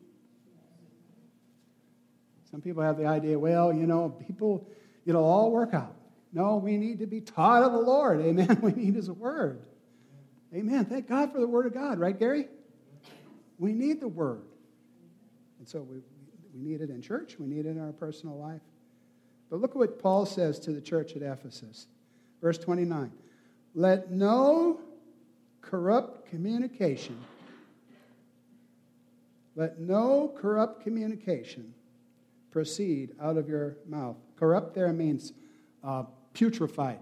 Some 2.49 2.61
people 2.61 2.83
have 2.83 2.97
the 2.97 3.05
idea, 3.05 3.37
well, 3.37 3.73
you 3.73 3.85
know, 3.85 4.09
people, 4.09 4.67
it'll 5.05 5.25
all 5.25 5.51
work 5.51 5.73
out. 5.73 5.95
No, 6.31 6.57
we 6.57 6.77
need 6.77 6.99
to 6.99 7.07
be 7.07 7.21
taught 7.21 7.63
of 7.63 7.71
the 7.71 7.79
Lord. 7.79 8.21
Amen. 8.21 8.59
We 8.61 8.71
need 8.73 8.95
His 8.95 9.09
Word. 9.09 9.61
Amen. 10.53 10.85
Thank 10.85 11.09
God 11.09 11.31
for 11.31 11.39
the 11.39 11.47
Word 11.47 11.65
of 11.65 11.73
God, 11.73 11.99
right, 11.99 12.17
Gary? 12.17 12.47
We 13.57 13.73
need 13.73 13.99
the 13.99 14.07
Word. 14.07 14.43
And 15.59 15.67
so 15.67 15.81
we, 15.81 15.97
we 16.53 16.61
need 16.61 16.81
it 16.81 16.89
in 16.89 17.01
church, 17.01 17.37
we 17.39 17.47
need 17.47 17.65
it 17.65 17.69
in 17.69 17.79
our 17.79 17.91
personal 17.91 18.37
life. 18.37 18.61
But 19.49 19.61
look 19.61 19.71
at 19.71 19.77
what 19.77 19.99
Paul 19.99 20.25
says 20.25 20.59
to 20.61 20.71
the 20.71 20.81
church 20.81 21.15
at 21.15 21.21
Ephesus. 21.21 21.87
Verse 22.41 22.57
29. 22.57 23.11
Let 23.73 24.11
no 24.11 24.79
corrupt 25.61 26.29
communication, 26.29 27.19
let 29.55 29.79
no 29.79 30.33
corrupt 30.37 30.83
communication 30.83 31.73
proceed 32.51 33.15
out 33.19 33.35
of 33.35 33.49
your 33.49 33.77
mouth. 33.87 34.15
Corrupt 34.37 34.75
there 34.75 34.93
means 34.93 35.33
uh, 35.83 36.03
putrefied, 36.33 36.99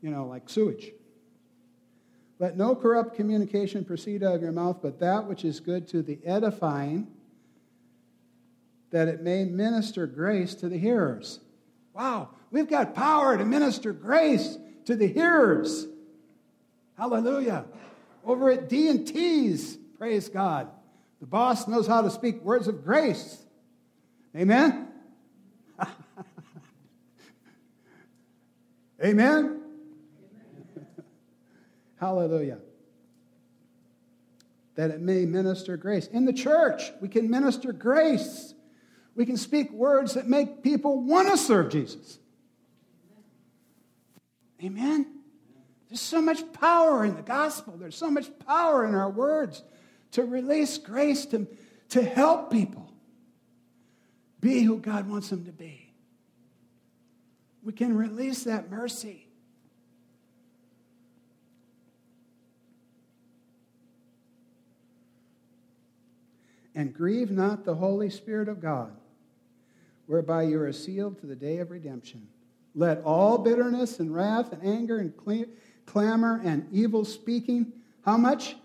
you 0.00 0.10
know, 0.10 0.26
like 0.26 0.48
sewage. 0.48 0.92
Let 2.38 2.56
no 2.56 2.74
corrupt 2.74 3.16
communication 3.16 3.84
proceed 3.84 4.22
out 4.22 4.36
of 4.36 4.42
your 4.42 4.52
mouth, 4.52 4.78
but 4.80 5.00
that 5.00 5.26
which 5.26 5.44
is 5.44 5.60
good 5.60 5.88
to 5.88 6.02
the 6.02 6.18
edifying 6.24 7.08
that 8.90 9.08
it 9.08 9.22
may 9.22 9.44
minister 9.44 10.06
grace 10.06 10.54
to 10.56 10.68
the 10.68 10.78
hearers. 10.78 11.40
Wow, 11.94 12.30
we've 12.50 12.68
got 12.68 12.94
power 12.94 13.36
to 13.36 13.44
minister 13.44 13.92
grace 13.92 14.56
to 14.86 14.96
the 14.96 15.06
hearers. 15.06 15.86
Hallelujah. 16.96 17.66
Over 18.24 18.50
at 18.50 18.68
D&T's, 18.68 19.78
praise 19.98 20.28
God. 20.28 20.68
The 21.20 21.26
boss 21.26 21.66
knows 21.68 21.86
how 21.86 22.02
to 22.02 22.10
speak 22.10 22.42
words 22.42 22.68
of 22.68 22.84
grace. 22.84 23.44
Amen? 24.36 24.88
Amen? 29.04 29.60
Hallelujah. 32.00 32.58
That 34.76 34.90
it 34.90 35.00
may 35.00 35.26
minister 35.26 35.76
grace. 35.76 36.06
In 36.06 36.24
the 36.24 36.32
church, 36.32 36.92
we 37.00 37.08
can 37.08 37.28
minister 37.28 37.72
grace 37.72 38.54
we 39.18 39.26
can 39.26 39.36
speak 39.36 39.72
words 39.72 40.14
that 40.14 40.28
make 40.28 40.62
people 40.62 41.00
want 41.00 41.28
to 41.28 41.36
serve 41.36 41.72
Jesus. 41.72 42.20
Amen? 44.62 45.06
There's 45.88 46.00
so 46.00 46.22
much 46.22 46.52
power 46.52 47.04
in 47.04 47.16
the 47.16 47.22
gospel. 47.22 47.76
There's 47.76 47.96
so 47.96 48.12
much 48.12 48.30
power 48.46 48.86
in 48.86 48.94
our 48.94 49.10
words 49.10 49.64
to 50.12 50.24
release 50.24 50.78
grace, 50.78 51.26
to, 51.26 51.48
to 51.88 52.00
help 52.00 52.52
people 52.52 52.92
be 54.40 54.62
who 54.62 54.78
God 54.78 55.10
wants 55.10 55.30
them 55.30 55.46
to 55.46 55.52
be. 55.52 55.92
We 57.64 57.72
can 57.72 57.96
release 57.96 58.44
that 58.44 58.70
mercy. 58.70 59.26
And 66.76 66.94
grieve 66.94 67.32
not 67.32 67.64
the 67.64 67.74
Holy 67.74 68.10
Spirit 68.10 68.48
of 68.48 68.60
God, 68.60 68.92
whereby 70.08 70.42
you 70.42 70.60
are 70.60 70.72
sealed 70.72 71.20
to 71.20 71.26
the 71.26 71.36
day 71.36 71.58
of 71.58 71.70
redemption. 71.70 72.26
Let 72.74 73.02
all 73.02 73.38
bitterness 73.38 74.00
and 74.00 74.12
wrath 74.12 74.52
and 74.52 74.64
anger 74.64 74.98
and 74.98 75.12
clamor 75.86 76.40
and 76.42 76.66
evil 76.72 77.04
speaking, 77.04 77.72
how 78.04 78.16
much? 78.16 78.56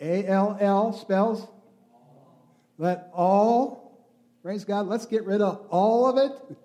A 0.00 0.26
L 0.26 0.56
L 0.60 0.92
spells. 0.92 1.46
Let 2.78 3.10
all, 3.12 4.08
praise 4.42 4.64
God, 4.64 4.86
let's 4.86 5.06
get 5.06 5.24
rid 5.24 5.40
of 5.40 5.66
all 5.68 6.06
of 6.06 6.16
it. 6.16 6.56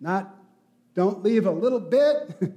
Not, 0.00 0.34
don't 0.94 1.22
leave 1.22 1.46
a 1.46 1.50
little 1.50 1.80
bit. 1.80 2.54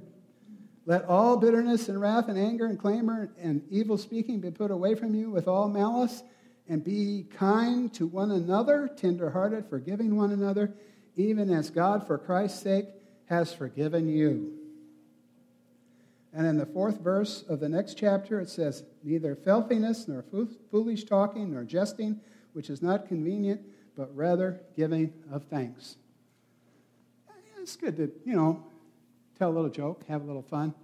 Let 0.86 1.06
all 1.06 1.38
bitterness 1.38 1.88
and 1.88 1.98
wrath 1.98 2.28
and 2.28 2.38
anger 2.38 2.66
and 2.66 2.78
clamor 2.78 3.32
and 3.40 3.62
evil 3.70 3.96
speaking 3.96 4.40
be 4.40 4.50
put 4.50 4.70
away 4.70 4.94
from 4.94 5.14
you 5.14 5.30
with 5.30 5.48
all 5.48 5.68
malice, 5.68 6.22
and 6.68 6.82
be 6.82 7.26
kind 7.36 7.92
to 7.94 8.06
one 8.06 8.30
another, 8.30 8.88
tenderhearted, 8.96 9.66
forgiving 9.68 10.16
one 10.16 10.32
another, 10.32 10.72
even 11.16 11.50
as 11.50 11.70
God, 11.70 12.06
for 12.06 12.18
Christ's 12.18 12.62
sake, 12.62 12.86
has 13.26 13.52
forgiven 13.52 14.08
you. 14.08 14.58
And 16.32 16.46
in 16.46 16.56
the 16.56 16.66
fourth 16.66 17.00
verse 17.00 17.44
of 17.48 17.60
the 17.60 17.68
next 17.68 17.94
chapter, 17.94 18.40
it 18.40 18.48
says, 18.48 18.82
Neither 19.04 19.36
filthiness, 19.36 20.08
nor 20.08 20.24
foolish 20.70 21.04
talking, 21.04 21.52
nor 21.52 21.62
jesting, 21.62 22.20
which 22.54 22.70
is 22.70 22.82
not 22.82 23.06
convenient, 23.06 23.60
but 23.96 24.14
rather 24.16 24.60
giving 24.76 25.12
of 25.30 25.44
thanks. 25.44 25.96
It's 27.60 27.76
good 27.76 27.96
to, 27.96 28.10
you 28.26 28.34
know, 28.34 28.62
tell 29.38 29.50
a 29.50 29.54
little 29.54 29.70
joke, 29.70 30.04
have 30.08 30.22
a 30.22 30.26
little 30.26 30.42
fun, 30.42 30.74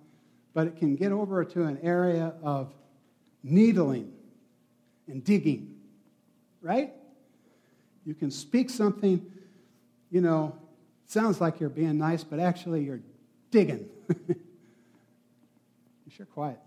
but 0.54 0.66
it 0.66 0.76
can 0.76 0.96
get 0.96 1.12
over 1.12 1.44
to 1.44 1.64
an 1.64 1.78
area 1.82 2.32
of 2.42 2.72
needling 3.42 4.12
and 5.10 5.24
digging, 5.24 5.76
right? 6.62 6.92
You 8.04 8.14
can 8.14 8.30
speak 8.30 8.70
something, 8.70 9.24
you 10.10 10.20
know, 10.20 10.56
sounds 11.06 11.40
like 11.40 11.60
you're 11.60 11.68
being 11.68 11.98
nice, 11.98 12.24
but 12.24 12.40
actually 12.40 12.84
you're 12.84 13.00
digging. 13.50 13.88
You're 16.20 16.26
quiet. 16.26 16.58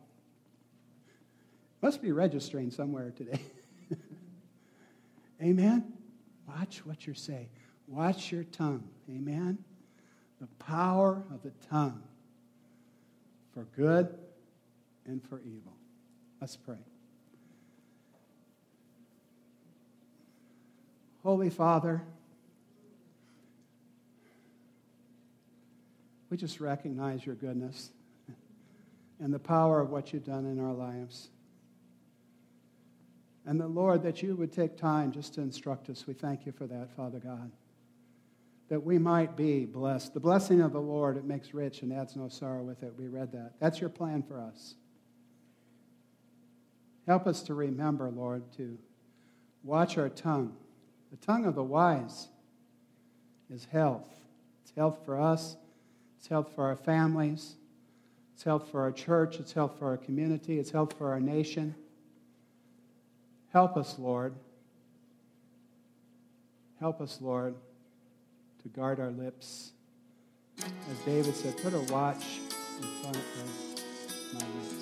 Must 1.79 2.01
be 2.01 2.11
registering 2.11 2.71
somewhere 2.71 3.11
today. 3.11 3.39
Amen? 5.43 5.93
Watch 6.47 6.83
what 6.87 7.05
you 7.05 7.13
say. 7.13 7.49
Watch 7.87 8.31
your 8.31 8.45
tongue. 8.45 8.83
Amen? 9.07 9.59
The 10.41 10.47
power 10.57 11.21
of 11.31 11.43
the 11.43 11.51
tongue 11.69 12.01
for 13.53 13.67
good 13.75 14.17
and 15.05 15.23
for 15.23 15.39
evil. 15.41 15.73
Let's 16.41 16.57
pray. 16.57 16.77
Holy 21.23 21.49
Father, 21.49 22.03
we 26.29 26.35
just 26.35 26.59
recognize 26.59 27.25
your 27.25 27.35
goodness 27.35 27.91
and 29.21 29.33
the 29.33 29.39
power 29.39 29.79
of 29.79 29.89
what 29.89 30.11
you've 30.11 30.25
done 30.25 30.45
in 30.45 30.59
our 30.59 30.73
lives. 30.73 31.29
And 33.45 33.59
the 33.59 33.67
Lord, 33.67 34.03
that 34.03 34.21
you 34.21 34.35
would 34.35 34.51
take 34.51 34.77
time 34.77 35.11
just 35.11 35.33
to 35.35 35.41
instruct 35.41 35.89
us. 35.89 36.05
We 36.07 36.13
thank 36.13 36.45
you 36.45 36.51
for 36.51 36.67
that, 36.67 36.89
Father 36.95 37.19
God. 37.19 37.51
That 38.69 38.83
we 38.83 38.97
might 38.97 39.37
be 39.37 39.65
blessed. 39.65 40.13
The 40.13 40.19
blessing 40.19 40.61
of 40.61 40.73
the 40.73 40.81
Lord, 40.81 41.15
it 41.15 41.23
makes 41.23 41.53
rich 41.53 41.83
and 41.83 41.93
adds 41.93 42.15
no 42.15 42.27
sorrow 42.27 42.63
with 42.63 42.83
it. 42.83 42.93
We 42.97 43.07
read 43.07 43.31
that. 43.31 43.53
That's 43.59 43.79
your 43.79 43.89
plan 43.89 44.23
for 44.23 44.39
us. 44.39 44.75
Help 47.07 47.27
us 47.27 47.43
to 47.43 47.53
remember, 47.53 48.09
Lord, 48.09 48.43
to 48.57 48.77
watch 49.63 49.97
our 49.97 50.09
tongue. 50.09 50.55
The 51.13 51.25
tongue 51.25 51.45
of 51.45 51.55
the 51.55 51.63
wise 51.63 52.27
is 53.49 53.67
health. 53.71 54.09
It's 54.63 54.73
health 54.75 54.99
for 55.05 55.21
us, 55.21 55.55
it's 56.17 56.27
health 56.27 56.51
for 56.55 56.65
our 56.65 56.75
families, 56.75 57.55
it's 58.43 58.43
health 58.43 58.69
for 58.71 58.81
our 58.81 58.91
church. 58.91 59.39
It's 59.39 59.53
health 59.53 59.77
for 59.79 59.87
our 59.87 59.97
community. 59.97 60.59
It's 60.59 60.71
health 60.71 60.93
for 60.97 61.11
our 61.11 61.19
nation. 61.19 61.75
Help 63.53 63.77
us, 63.77 63.97
Lord. 63.97 64.33
Help 66.79 66.99
us, 66.99 67.19
Lord, 67.21 67.55
to 68.63 68.67
guard 68.69 68.99
our 68.99 69.11
lips. 69.11 69.71
As 70.59 70.97
David 71.05 71.35
said, 71.35 71.55
put 71.63 71.73
a 71.73 71.79
watch 71.93 72.39
in 72.81 72.87
front 73.01 73.15
of 73.15 74.33
my 74.33 74.39
lips. 74.39 74.72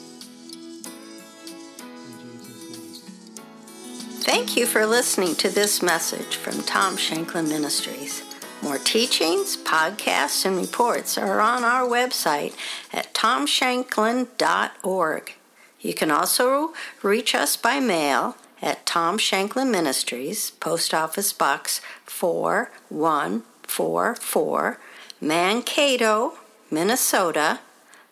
Thank 4.21 4.55
you 4.55 4.65
for 4.67 4.85
listening 4.85 5.33
to 5.37 5.49
this 5.49 5.81
message 5.81 6.35
from 6.35 6.61
Tom 6.61 6.95
Shanklin 6.95 7.49
Ministries. 7.49 8.21
More 8.61 8.77
teachings, 8.77 9.57
podcasts, 9.57 10.45
and 10.45 10.57
reports 10.57 11.17
are 11.17 11.41
on 11.41 11.63
our 11.63 11.87
website 11.87 12.53
at 12.93 13.15
tomshanklin.org. 13.15 15.33
You 15.79 15.95
can 15.95 16.11
also 16.11 16.71
reach 17.01 17.33
us 17.33 17.57
by 17.57 17.79
mail 17.79 18.37
at 18.61 18.85
Tom 18.85 19.17
Shanklin 19.17 19.71
Ministries, 19.71 20.51
Post 20.51 20.93
Office 20.93 21.33
Box 21.33 21.81
4144, 22.05 24.77
Mankato, 25.19 26.33
Minnesota 26.69 27.59